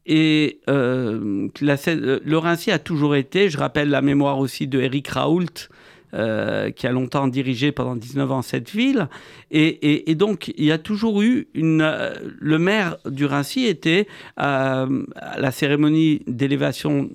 Et 0.05 0.59
euh, 0.67 1.47
la, 1.61 1.75
euh, 1.87 2.19
le 2.23 2.37
a 2.71 2.79
toujours 2.79 3.15
été, 3.15 3.49
je 3.49 3.57
rappelle 3.57 3.89
la 3.89 4.01
mémoire 4.01 4.39
aussi 4.39 4.67
de 4.67 4.79
Eric 4.79 5.07
Raoult, 5.09 5.69
euh, 6.13 6.71
qui 6.71 6.87
a 6.87 6.91
longtemps 6.91 7.27
dirigé 7.27 7.71
pendant 7.71 7.95
19 7.95 8.31
ans 8.31 8.41
cette 8.41 8.69
ville. 8.71 9.07
Et, 9.51 10.15
donc, 10.15 10.51
il 10.57 10.65
y 10.65 10.71
a 10.71 10.77
toujours 10.77 11.21
eu 11.21 11.47
une. 11.53 11.89
le 12.39 12.59
maire 12.59 12.97
du 13.05 13.25
Rincy 13.25 13.65
était 13.65 14.07
à 14.35 14.87
la 15.37 15.51
cérémonie 15.51 16.21
d'élévation 16.27 17.09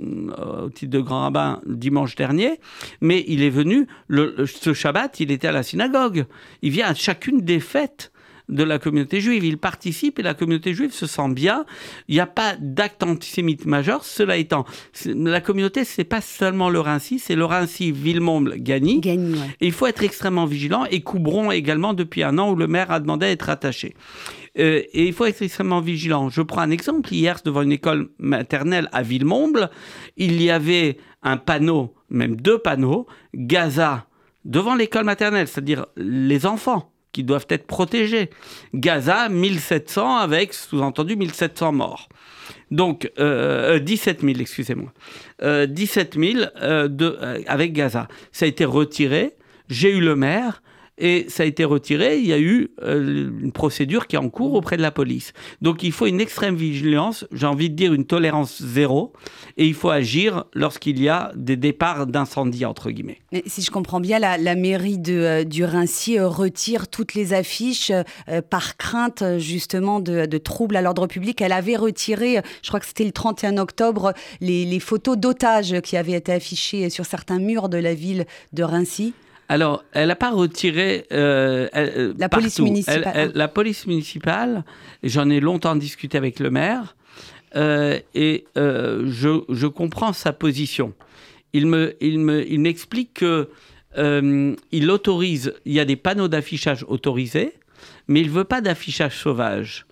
au 0.64 0.70
titre 0.70 0.92
de 0.92 1.00
grand 1.00 1.22
rabbin 1.22 1.60
dimanche 1.66 2.14
dernier, 2.14 2.60
mais 3.00 3.24
il 3.28 3.42
est 3.42 3.50
venu, 3.50 3.86
le, 4.08 4.46
ce 4.46 4.72
Shabbat, 4.72 5.20
il 5.20 5.30
était 5.30 5.48
à 5.48 5.52
la 5.52 5.62
synagogue. 5.62 6.24
Il 6.62 6.70
vient 6.70 6.86
à 6.86 6.94
chacune 6.94 7.40
des 7.40 7.60
fêtes 7.60 8.12
de 8.48 8.62
la 8.62 8.78
communauté 8.78 9.20
juive. 9.20 9.44
Il 9.44 9.58
participe 9.58 10.18
et 10.18 10.22
la 10.22 10.34
communauté 10.34 10.74
juive 10.74 10.92
se 10.92 11.06
sent 11.06 11.28
bien. 11.30 11.64
Il 12.08 12.14
n'y 12.14 12.20
a 12.20 12.26
pas 12.26 12.54
d'acte 12.58 13.02
antisémite 13.02 13.66
majeur. 13.66 14.04
Cela 14.04 14.36
étant, 14.36 14.64
la 15.04 15.40
communauté, 15.40 15.84
c'est 15.84 16.04
pas 16.04 16.20
seulement 16.20 16.70
le 16.70 16.80
Rincy, 16.80 17.18
c'est 17.18 17.34
le 17.34 17.44
Rincy, 17.44 17.92
Villemomble, 17.92 18.56
Gagny. 18.58 19.00
Et 19.60 19.66
il 19.66 19.72
faut 19.72 19.86
être 19.86 20.02
extrêmement 20.02 20.46
vigilant. 20.46 20.84
Et 20.90 21.00
Coubron 21.00 21.50
également 21.50 21.94
depuis 21.94 22.22
un 22.22 22.38
an 22.38 22.50
où 22.50 22.56
le 22.56 22.66
maire 22.66 22.90
a 22.90 23.00
demandé 23.00 23.26
à 23.26 23.30
être 23.30 23.48
attaché. 23.48 23.94
Euh, 24.58 24.82
et 24.92 25.06
il 25.06 25.12
faut 25.12 25.26
être 25.26 25.42
extrêmement 25.42 25.80
vigilant. 25.80 26.28
Je 26.28 26.42
prends 26.42 26.62
un 26.62 26.70
exemple. 26.70 27.12
Hier, 27.12 27.40
devant 27.44 27.62
une 27.62 27.72
école 27.72 28.08
maternelle 28.18 28.88
à 28.92 29.02
Villemomble, 29.02 29.70
il 30.16 30.42
y 30.42 30.50
avait 30.50 30.96
un 31.22 31.36
panneau, 31.36 31.94
même 32.08 32.36
deux 32.36 32.58
panneaux, 32.58 33.06
Gaza, 33.34 34.06
devant 34.44 34.74
l'école 34.74 35.04
maternelle, 35.04 35.48
c'est-à-dire 35.48 35.86
les 35.96 36.46
enfants 36.46 36.92
qui 37.16 37.24
doivent 37.24 37.46
être 37.48 37.66
protégés. 37.66 38.28
Gaza, 38.74 39.30
1700 39.30 40.16
avec, 40.18 40.52
sous-entendu, 40.52 41.16
1700 41.16 41.72
morts. 41.72 42.10
Donc, 42.70 43.10
euh, 43.18 43.78
17 43.78 44.18
euh, 44.22 44.26
000, 44.26 44.40
excusez-moi. 44.40 44.92
Euh, 45.42 45.64
17 45.64 46.18
000 46.18 46.44
euh, 46.60 46.88
de, 46.88 47.18
avec 47.46 47.72
Gaza. 47.72 48.06
Ça 48.32 48.44
a 48.44 48.48
été 48.48 48.66
retiré. 48.66 49.32
J'ai 49.70 49.90
eu 49.96 50.00
le 50.02 50.14
maire. 50.14 50.62
Et 50.98 51.26
ça 51.28 51.42
a 51.42 51.46
été 51.46 51.64
retiré. 51.64 52.18
Il 52.18 52.26
y 52.26 52.32
a 52.32 52.38
eu 52.38 52.70
euh, 52.82 53.30
une 53.40 53.52
procédure 53.52 54.06
qui 54.06 54.16
est 54.16 54.18
en 54.18 54.28
cours 54.28 54.54
auprès 54.54 54.76
de 54.76 54.82
la 54.82 54.90
police. 54.90 55.32
Donc 55.60 55.82
il 55.82 55.92
faut 55.92 56.06
une 56.06 56.20
extrême 56.20 56.56
vigilance, 56.56 57.26
j'ai 57.32 57.46
envie 57.46 57.70
de 57.70 57.74
dire 57.74 57.92
une 57.92 58.06
tolérance 58.06 58.62
zéro, 58.62 59.12
et 59.56 59.66
il 59.66 59.74
faut 59.74 59.90
agir 59.90 60.44
lorsqu'il 60.54 61.00
y 61.00 61.08
a 61.08 61.32
des 61.34 61.56
départs 61.56 62.06
d'incendie, 62.06 62.64
entre 62.64 62.90
guillemets. 62.90 63.20
si 63.46 63.62
je 63.62 63.70
comprends 63.70 64.00
bien, 64.00 64.18
la, 64.18 64.54
mairie 64.54 64.98
de, 64.98 65.12
euh, 65.12 65.44
du 65.44 65.64
Rincy 65.64 66.18
euh, 66.18 66.28
retire 66.28 66.88
toutes 66.88 67.14
les 67.14 67.32
affiches 67.32 67.92
par 68.50 68.76
crainte 68.76 69.22
justement 69.38 70.00
de, 70.00 70.38
troubles 70.38 70.76
à 70.76 70.82
l'ordre 70.82 71.06
public. 71.06 71.40
Elle 71.40 71.52
avait 71.52 71.76
retiré, 71.76 72.40
je 72.62 72.68
crois 72.68 72.80
que 72.80 72.86
c'était 72.86 73.04
le 73.04 73.12
31 73.12 73.58
octobre, 73.58 74.12
les, 74.40 74.64
les 74.64 74.80
photos 74.80 75.16
d'otages 75.16 75.80
qui 75.80 75.96
avaient 75.96 76.12
été 76.12 76.32
affichées 76.32 76.90
sur 76.90 77.04
certains 77.06 77.38
murs 77.38 77.68
de 77.68 77.78
la 77.78 77.94
ville 77.94 78.26
de 78.52 78.62
Rincy. 78.62 79.14
Alors, 79.48 79.84
elle 79.92 80.08
n'a 80.08 80.16
pas 80.16 80.30
retiré 80.30 81.06
euh, 81.12 81.68
euh, 81.76 82.14
la 82.18 82.28
police 82.28 82.58
municipale. 82.58 83.32
la 83.34 83.48
police 83.48 83.86
municipale, 83.86 84.64
j'en 85.02 85.30
ai 85.30 85.40
longtemps 85.40 85.76
discuté 85.76 86.18
avec 86.18 86.40
le 86.40 86.50
maire, 86.50 86.96
euh, 87.54 87.98
et 88.14 88.44
je, 88.56 89.44
je, 89.48 89.66
comprends 89.66 90.12
sa 90.12 90.32
position. 90.32 90.94
Il 91.52 91.66
me, 91.66 91.94
il 92.00 92.18
me, 92.18 92.46
il 92.50 92.60
m'explique 92.60 93.14
que 93.14 93.48
il 93.96 94.90
autorise, 94.90 95.54
il 95.64 95.72
y 95.72 95.80
a 95.80 95.84
des 95.84 95.96
panneaux 95.96 96.28
d'affichage 96.28 96.84
autorisés, 96.88 97.54
mais 98.08 98.20
il 98.20 98.30
veut 98.30 98.44
pas 98.44 98.60
d'affichage 98.60 99.16
sauvage 99.16 99.86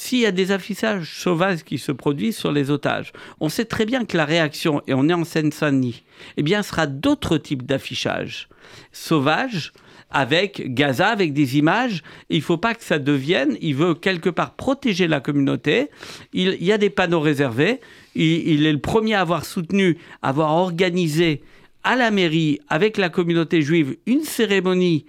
s'il 0.00 0.20
y 0.20 0.26
a 0.26 0.32
des 0.32 0.50
affichages 0.50 1.12
sauvages 1.20 1.62
qui 1.62 1.76
se 1.76 1.92
produisent 1.92 2.38
sur 2.38 2.52
les 2.52 2.70
otages, 2.70 3.12
on 3.38 3.50
sait 3.50 3.66
très 3.66 3.84
bien 3.84 4.06
que 4.06 4.16
la 4.16 4.24
réaction, 4.24 4.80
et 4.86 4.94
on 4.94 5.06
est 5.10 5.12
en 5.12 5.24
Seine-Saint-Denis, 5.24 6.04
eh 6.38 6.42
bien, 6.42 6.62
sera 6.62 6.86
d'autres 6.86 7.36
types 7.36 7.64
d'affichages 7.64 8.48
sauvages 8.92 9.74
avec 10.10 10.72
Gaza, 10.72 11.08
avec 11.08 11.34
des 11.34 11.58
images. 11.58 12.02
Il 12.30 12.38
ne 12.38 12.42
faut 12.42 12.56
pas 12.56 12.74
que 12.74 12.82
ça 12.82 12.98
devienne. 12.98 13.58
Il 13.60 13.74
veut 13.74 13.94
quelque 13.94 14.30
part 14.30 14.54
protéger 14.54 15.06
la 15.06 15.20
communauté. 15.20 15.90
Il, 16.32 16.56
y 16.64 16.72
a 16.72 16.78
des 16.78 16.90
panneaux 16.90 17.20
réservés. 17.20 17.80
Il, 18.14 18.64
est 18.64 18.72
le 18.72 18.80
premier 18.80 19.14
à 19.14 19.20
avoir 19.20 19.44
soutenu, 19.44 19.98
avoir 20.22 20.54
organisé 20.54 21.42
à 21.84 21.94
la 21.94 22.10
mairie, 22.10 22.58
avec 22.68 22.96
la 22.96 23.10
communauté 23.10 23.60
juive, 23.60 23.98
une 24.06 24.22
cérémonie 24.22 25.04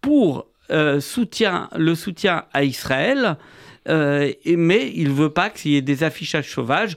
pour 0.00 0.46
euh, 0.70 0.98
soutien, 0.98 1.68
le 1.76 1.94
soutien 1.94 2.46
à 2.54 2.64
Israël. 2.64 3.36
Euh, 3.90 4.32
mais 4.46 4.92
il 4.94 5.10
veut 5.10 5.30
pas 5.30 5.50
qu'il 5.50 5.72
y 5.72 5.76
ait 5.76 5.82
des 5.82 6.04
affichages 6.04 6.50
sauvages, 6.50 6.96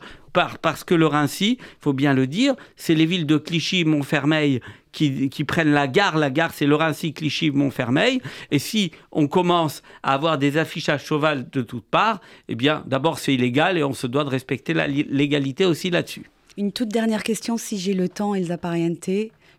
parce 0.62 0.84
que 0.84 0.95
le 0.95 1.06
Rincy, 1.06 1.58
faut 1.79 1.93
bien 1.93 2.13
le 2.13 2.27
dire, 2.27 2.56
c'est 2.75 2.95
les 2.95 3.06
villes 3.06 3.25
de 3.25 3.38
Clichy, 3.38 3.86
Montfermeil 3.86 4.62
qui, 4.91 5.43
prennent 5.43 5.71
la 5.71 5.88
gare. 5.88 6.17
La 6.17 6.29
gare, 6.29 6.53
c'est 6.53 6.65
le 6.65 6.75
Rincy, 6.75 7.13
Clichy, 7.13 7.51
Montfermeil. 7.51 8.21
Et 8.51 8.60
si 8.60 8.91
on 9.12 9.27
commence 9.27 9.82
à 10.03 10.13
avoir 10.13 10.38
des 10.38 10.58
affichages 10.58 11.06
sauvages 11.06 11.45
de 11.51 11.62
toutes 11.62 11.86
parts, 11.86 12.21
eh 12.47 12.56
bien, 12.56 12.84
d'abord, 12.86 13.19
c'est 13.19 13.34
illégal 13.34 13.77
et 13.77 13.84
on 13.84 13.93
se 13.93 14.08
doit 14.08 14.23
de 14.23 14.29
respecter 14.29 14.73
la 14.73 14.88
légalité 14.88 15.65
aussi 15.65 15.89
là-dessus. 15.89 16.29
Une 16.58 16.71
toute 16.71 16.89
dernière 16.89 17.23
question, 17.23 17.58
si 17.58 17.79
j'ai 17.79 17.93
le 17.93 18.08
temps, 18.08 18.36
Elsa 18.36 18.58
Pariente. 18.58 19.10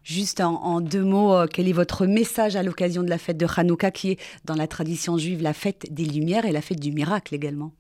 Juste 0.05 0.43
en, 0.43 0.83
deux 0.83 1.03
mots, 1.03 1.35
euh, 1.35 1.47
quel 1.51 1.67
est 1.67 1.73
votre 1.73 2.05
message 2.05 2.57
à 2.57 2.63
l'occasion 2.63 3.03
de 3.03 3.09
la 3.09 3.17
fête 3.17 3.39
de 3.39 3.47
Hanouka, 3.57 3.91
qui 3.91 4.11
est 4.11 4.21
dans 4.45 4.55
la 4.55 4.67
tradition 4.67 5.17
juive 5.17 5.43
la 5.43 5.55
fête 5.55 5.87
des 5.91 6.05
Lumières 6.05 6.45
et 6.45 6.53
la 6.53 6.61
fête 6.61 6.79
du 6.79 6.93
miracle 6.93 7.35
également 7.35 7.73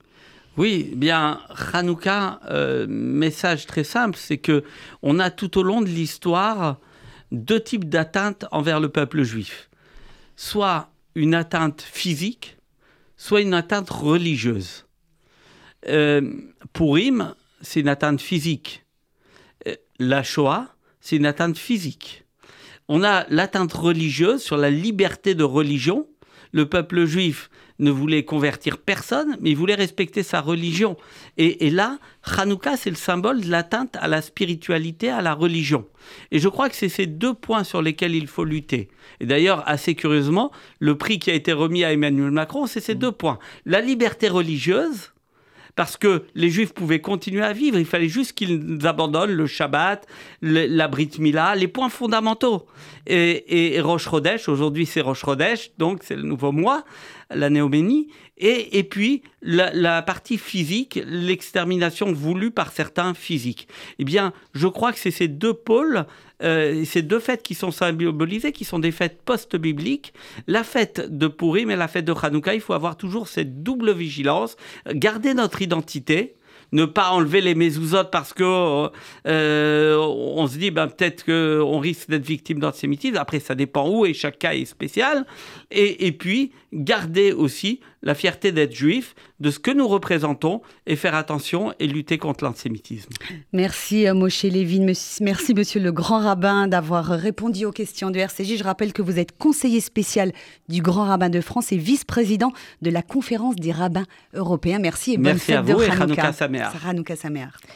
oui, 0.56 0.92
bien 0.94 1.40
Hanouka, 1.72 2.38
euh, 2.48 2.86
message 2.88 3.66
très 3.66 3.82
simple, 3.82 4.16
c'est 4.16 4.38
que 4.38 4.62
on 5.02 5.18
a 5.18 5.32
tout 5.32 5.58
au 5.58 5.64
long 5.64 5.82
de 5.82 5.88
l'histoire 5.88 6.78
deux 7.32 7.58
types 7.58 7.88
d'atteintes 7.88 8.46
envers 8.52 8.78
le 8.78 8.88
peuple 8.88 9.24
juif. 9.24 9.68
Soit 10.36 10.90
une 11.16 11.34
atteinte 11.34 11.82
physique, 11.82 12.56
soit 13.16 13.40
une 13.40 13.52
atteinte 13.52 13.90
religieuse. 13.90 14.86
Euh, 15.88 16.32
Purim, 16.72 17.34
c'est 17.60 17.80
une 17.80 17.88
atteinte 17.88 18.20
physique. 18.20 18.84
La 19.98 20.22
Shoah, 20.22 20.73
c'est 21.04 21.16
une 21.16 21.26
atteinte 21.26 21.58
physique. 21.58 22.24
On 22.88 23.04
a 23.04 23.26
l'atteinte 23.28 23.74
religieuse 23.74 24.42
sur 24.42 24.56
la 24.56 24.70
liberté 24.70 25.34
de 25.34 25.44
religion. 25.44 26.08
Le 26.52 26.66
peuple 26.66 27.04
juif 27.04 27.50
ne 27.78 27.90
voulait 27.90 28.24
convertir 28.24 28.78
personne, 28.78 29.36
mais 29.40 29.50
il 29.50 29.56
voulait 29.56 29.74
respecter 29.74 30.22
sa 30.22 30.40
religion. 30.40 30.96
Et, 31.36 31.68
là, 31.70 31.98
Hanouka, 32.22 32.78
c'est 32.78 32.88
le 32.88 32.96
symbole 32.96 33.42
de 33.42 33.50
l'atteinte 33.50 33.96
à 34.00 34.08
la 34.08 34.22
spiritualité, 34.22 35.10
à 35.10 35.20
la 35.20 35.34
religion. 35.34 35.86
Et 36.30 36.38
je 36.38 36.48
crois 36.48 36.70
que 36.70 36.76
c'est 36.76 36.88
ces 36.88 37.06
deux 37.06 37.34
points 37.34 37.64
sur 37.64 37.82
lesquels 37.82 38.14
il 38.14 38.26
faut 38.26 38.44
lutter. 38.44 38.88
Et 39.20 39.26
d'ailleurs, 39.26 39.62
assez 39.66 39.94
curieusement, 39.94 40.52
le 40.78 40.96
prix 40.96 41.18
qui 41.18 41.30
a 41.30 41.34
été 41.34 41.52
remis 41.52 41.84
à 41.84 41.92
Emmanuel 41.92 42.30
Macron, 42.30 42.66
c'est 42.66 42.80
ces 42.80 42.94
deux 42.94 43.12
points. 43.12 43.38
La 43.66 43.80
liberté 43.80 44.28
religieuse, 44.28 45.12
parce 45.76 45.96
que 45.96 46.24
les 46.34 46.50
Juifs 46.50 46.72
pouvaient 46.72 47.00
continuer 47.00 47.42
à 47.42 47.52
vivre. 47.52 47.78
Il 47.78 47.86
fallait 47.86 48.08
juste 48.08 48.32
qu'ils 48.32 48.78
abandonnent 48.84 49.32
le 49.32 49.46
Shabbat, 49.46 50.06
la 50.42 50.88
Brit 50.88 51.10
Mila, 51.18 51.54
les 51.54 51.68
points 51.68 51.88
fondamentaux. 51.88 52.66
Et, 53.06 53.74
et, 53.76 53.80
Rosh 53.80 54.08
Chodesh, 54.08 54.48
aujourd'hui 54.48 54.86
c'est 54.86 55.00
Rosh 55.00 55.24
Chodesh, 55.24 55.72
donc 55.78 56.00
c'est 56.02 56.16
le 56.16 56.22
nouveau 56.22 56.52
mois, 56.52 56.84
la 57.30 57.50
néoménie. 57.50 58.08
Et, 58.36 58.78
et 58.78 58.84
puis 58.84 59.22
la, 59.42 60.02
partie 60.02 60.38
physique, 60.38 61.00
l'extermination 61.06 62.12
voulue 62.12 62.50
par 62.50 62.72
certains 62.72 63.14
physiques. 63.14 63.68
Eh 63.98 64.04
bien, 64.04 64.32
je 64.54 64.66
crois 64.66 64.92
que 64.92 64.98
c'est 64.98 65.10
ces 65.10 65.28
deux 65.28 65.54
pôles, 65.54 66.06
euh, 66.42 66.84
ces 66.84 67.02
deux 67.02 67.20
fêtes 67.20 67.42
qui 67.42 67.54
sont 67.54 67.70
symbolisées, 67.70 68.52
qui 68.52 68.64
sont 68.64 68.78
des 68.78 68.92
fêtes 68.92 69.20
post-bibliques. 69.24 70.12
La 70.46 70.64
fête 70.64 71.00
de 71.16 71.28
Purim 71.28 71.70
et 71.70 71.76
la 71.76 71.88
fête 71.88 72.04
de 72.04 72.14
Hanouka, 72.20 72.54
il 72.54 72.60
faut 72.60 72.72
avoir 72.72 72.96
toujours 72.96 73.28
cette 73.28 73.62
double 73.62 73.92
vigilance, 73.92 74.56
garder 74.94 75.34
notre 75.34 75.62
identité, 75.62 76.36
ne 76.72 76.84
pas 76.84 77.10
enlever 77.10 77.40
les 77.40 77.54
mésouzotes 77.54 78.10
parce 78.10 78.32
que 78.32 78.90
euh, 79.26 79.96
on 79.96 80.46
se 80.46 80.58
dit 80.58 80.70
ben, 80.70 80.88
peut-être 80.88 81.24
qu'on 81.24 81.78
risque 81.78 82.08
d'être 82.10 82.26
victime 82.26 82.58
d'antisémitisme. 82.58 83.16
Après, 83.16 83.40
ça 83.40 83.54
dépend 83.54 83.88
où 83.88 84.04
et 84.04 84.12
chaque 84.12 84.38
cas 84.38 84.54
est 84.54 84.64
spécial. 84.64 85.24
Et, 85.70 86.06
et 86.06 86.12
puis, 86.12 86.52
garder 86.74 87.32
aussi 87.32 87.80
la 88.02 88.14
fierté 88.14 88.52
d'être 88.52 88.74
juif, 88.74 89.14
de 89.40 89.50
ce 89.50 89.58
que 89.58 89.70
nous 89.70 89.88
représentons 89.88 90.60
et 90.86 90.96
faire 90.96 91.14
attention 91.14 91.72
et 91.78 91.86
lutter 91.86 92.18
contre 92.18 92.44
l'antisémitisme. 92.44 93.10
Merci 93.52 94.06
euh, 94.06 94.14
Moshe 94.14 94.42
Lévin, 94.42 94.92
merci 95.20 95.54
monsieur 95.54 95.80
le 95.80 95.92
grand 95.92 96.18
rabbin 96.18 96.68
d'avoir 96.68 97.06
répondu 97.06 97.64
aux 97.64 97.72
questions 97.72 98.10
de 98.10 98.18
RCJ. 98.18 98.58
Je 98.58 98.64
rappelle 98.64 98.92
que 98.92 99.02
vous 99.02 99.18
êtes 99.18 99.36
conseiller 99.38 99.80
spécial 99.80 100.32
du 100.68 100.82
grand 100.82 101.04
rabbin 101.04 101.30
de 101.30 101.40
France 101.40 101.72
et 101.72 101.76
vice-président 101.76 102.52
de 102.82 102.90
la 102.90 103.02
conférence 103.02 103.56
des 103.56 103.72
rabbins 103.72 104.06
européens. 104.34 104.78
Merci 104.78 105.14
et 105.14 105.16
bonne 105.16 105.26
merci 105.26 105.46
fête 105.46 105.56
à 105.56 105.62
vous 105.62 105.78
de 105.78 105.84
et 105.84 105.90
Hanouka. 105.90 107.14